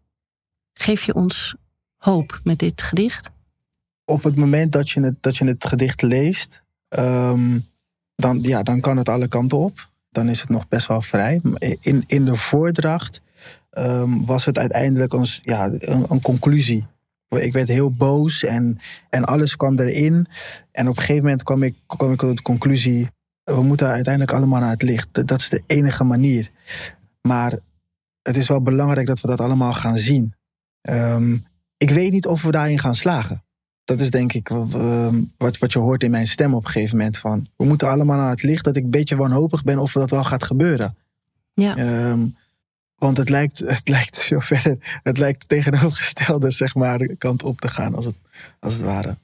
Geef 0.73 1.03
je 1.03 1.13
ons 1.13 1.55
hoop 1.97 2.39
met 2.43 2.59
dit 2.59 2.81
gedicht? 2.81 3.29
Op 4.05 4.23
het 4.23 4.35
moment 4.35 4.71
dat 4.71 4.89
je 4.89 5.01
het, 5.01 5.15
dat 5.19 5.37
je 5.37 5.45
het 5.45 5.65
gedicht 5.65 6.01
leest, 6.01 6.63
ehm, 6.87 7.59
dan, 8.15 8.41
ja, 8.41 8.63
dan 8.63 8.79
kan 8.79 8.97
het 8.97 9.09
alle 9.09 9.27
kanten 9.27 9.57
op. 9.57 9.89
Dan 10.09 10.29
is 10.29 10.39
het 10.39 10.49
nog 10.49 10.67
best 10.67 10.87
wel 10.87 11.01
vrij. 11.01 11.41
In, 11.79 12.03
in 12.07 12.25
de 12.25 12.35
voordracht 12.35 13.21
ehm, 13.71 14.25
was 14.25 14.45
het 14.45 14.57
uiteindelijk 14.57 15.13
een, 15.13 15.25
ja, 15.43 15.65
een, 15.65 16.05
een 16.09 16.21
conclusie. 16.21 16.87
Ik 17.39 17.53
werd 17.53 17.67
heel 17.67 17.91
boos 17.91 18.43
en, 18.43 18.79
en 19.09 19.23
alles 19.23 19.55
kwam 19.55 19.79
erin. 19.79 20.27
En 20.71 20.87
op 20.87 20.95
een 20.95 21.01
gegeven 21.01 21.23
moment 21.23 21.43
kwam 21.43 21.63
ik, 21.63 21.75
kwam 21.85 22.11
ik 22.11 22.19
tot 22.19 22.37
de 22.37 22.41
conclusie... 22.41 23.09
we 23.43 23.61
moeten 23.61 23.87
uiteindelijk 23.87 24.33
allemaal 24.33 24.59
naar 24.59 24.69
het 24.69 24.81
licht. 24.81 25.27
Dat, 25.27 25.39
is 25.39 25.49
de 25.49 25.63
enige 25.67 26.03
manier. 26.03 26.51
Maar 27.21 27.59
het 28.21 28.37
is 28.37 28.47
wel 28.47 28.61
belangrijk 28.61 29.07
dat 29.07 29.21
we 29.21 29.27
dat 29.27 29.41
allemaal 29.41 29.73
gaan 29.73 29.97
zien. 29.97 30.33
Ehm, 30.81 31.37
ik 31.77 31.89
weet 31.89 32.11
niet 32.11 32.27
of 32.27 32.41
we 32.41 32.51
daarin 32.51 32.79
gaan 32.79 32.95
slagen. 32.95 33.43
Dat 33.83 33.99
is 33.99 34.09
denk 34.09 34.33
ik 34.33 34.49
ehm, 34.49 35.21
wat, 35.37 35.57
wat 35.57 35.73
je 35.73 35.79
hoort 35.79 36.03
in 36.03 36.11
mijn 36.11 36.27
stem 36.27 36.53
op 36.53 36.65
een 36.65 36.71
gegeven 36.71 36.97
moment. 36.97 37.17
Van, 37.17 37.47
we 37.55 37.65
moeten 37.65 37.89
allemaal 37.89 38.17
naar 38.17 38.29
het 38.29 38.43
licht. 38.43 38.63
Dat 38.63 38.75
ik 38.75 38.83
een 38.83 38.89
beetje 38.89 39.15
wanhopig 39.15 39.63
ben 39.63 39.79
of 39.79 39.91
dat 39.91 40.09
wel 40.09 40.23
gaat 40.23 40.43
gebeuren. 40.43 40.97
Ja. 41.53 41.75
Want 43.01 43.17
het 43.17 43.29
lijkt, 43.29 43.59
het 43.59 43.89
lijkt 43.89 44.15
zo 44.15 44.39
verder, 44.39 44.99
het 45.03 45.17
lijkt 45.17 45.47
tegenovergestelde 45.47 46.51
zeg 46.51 46.75
maar, 46.75 47.15
kant 47.17 47.43
op 47.43 47.61
te 47.61 47.67
gaan 47.67 47.95
als 47.95 48.05
het, 48.05 48.15
als 48.59 48.73
het 48.73 48.81
ware. 48.81 49.17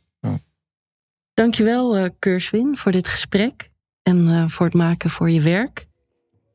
Dankjewel, 1.34 1.96
eh 1.96 2.10
Keurswin, 2.20 2.78
voor 2.78 2.92
dit 2.92 3.08
gesprek 3.08 3.70
en 4.04 4.28
eh, 4.28 4.48
voor 4.48 4.66
het 4.66 4.76
maken 4.76 5.10
voor 5.10 5.30
je 5.30 5.42
werk. 5.42 5.88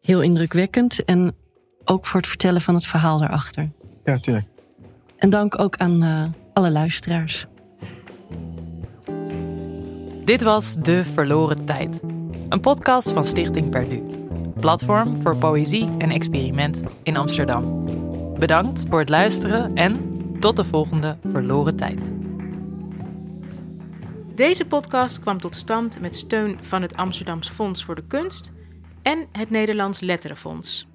Heel 0.00 0.22
indrukwekkend 0.22 1.04
en 1.04 1.34
ook 1.84 2.06
voor 2.06 2.20
het 2.20 2.28
vertellen 2.28 2.60
van 2.60 2.74
het 2.74 2.86
verhaal 2.86 3.18
daarachter. 3.18 3.70
Ja, 4.04 4.18
tuurlijk. 4.18 4.46
En 5.16 5.30
dank 5.30 5.58
ook 5.58 5.76
aan 5.76 6.02
eh, 6.02 6.24
alle 6.52 6.70
luisteraars. 6.70 7.46
Dit 10.24 10.42
was 10.42 10.74
De 10.74 11.04
Verloren 11.14 11.64
Tijd. 11.64 12.00
Een 12.48 12.60
podcast 12.60 13.10
van 13.10 13.24
Stichting 13.24 13.70
Perdu. 13.70 14.21
Platform 14.62 15.22
voor 15.22 15.36
poëzie 15.36 15.90
en 15.98 16.10
experiment 16.10 16.82
in 17.02 17.16
Amsterdam. 17.16 17.84
Bedankt 18.38 18.84
voor 18.88 18.98
het 18.98 19.08
luisteren 19.08 19.74
en 19.74 20.20
tot 20.38 20.56
de 20.56 20.64
volgende 20.64 21.16
Verloren 21.30 21.76
Tijd. 21.76 22.12
Deze 24.34 24.66
podcast 24.66 25.20
kwam 25.20 25.38
tot 25.38 25.54
stand 25.54 26.00
met 26.00 26.16
steun 26.16 26.58
van 26.60 26.82
het 26.82 26.96
Amsterdams 26.96 27.48
Fonds 27.48 27.84
voor 27.84 27.94
de 27.94 28.04
Kunst 28.06 28.52
en 29.02 29.26
het 29.32 29.50
Nederlands 29.50 30.00
Letterenfonds. 30.00 30.86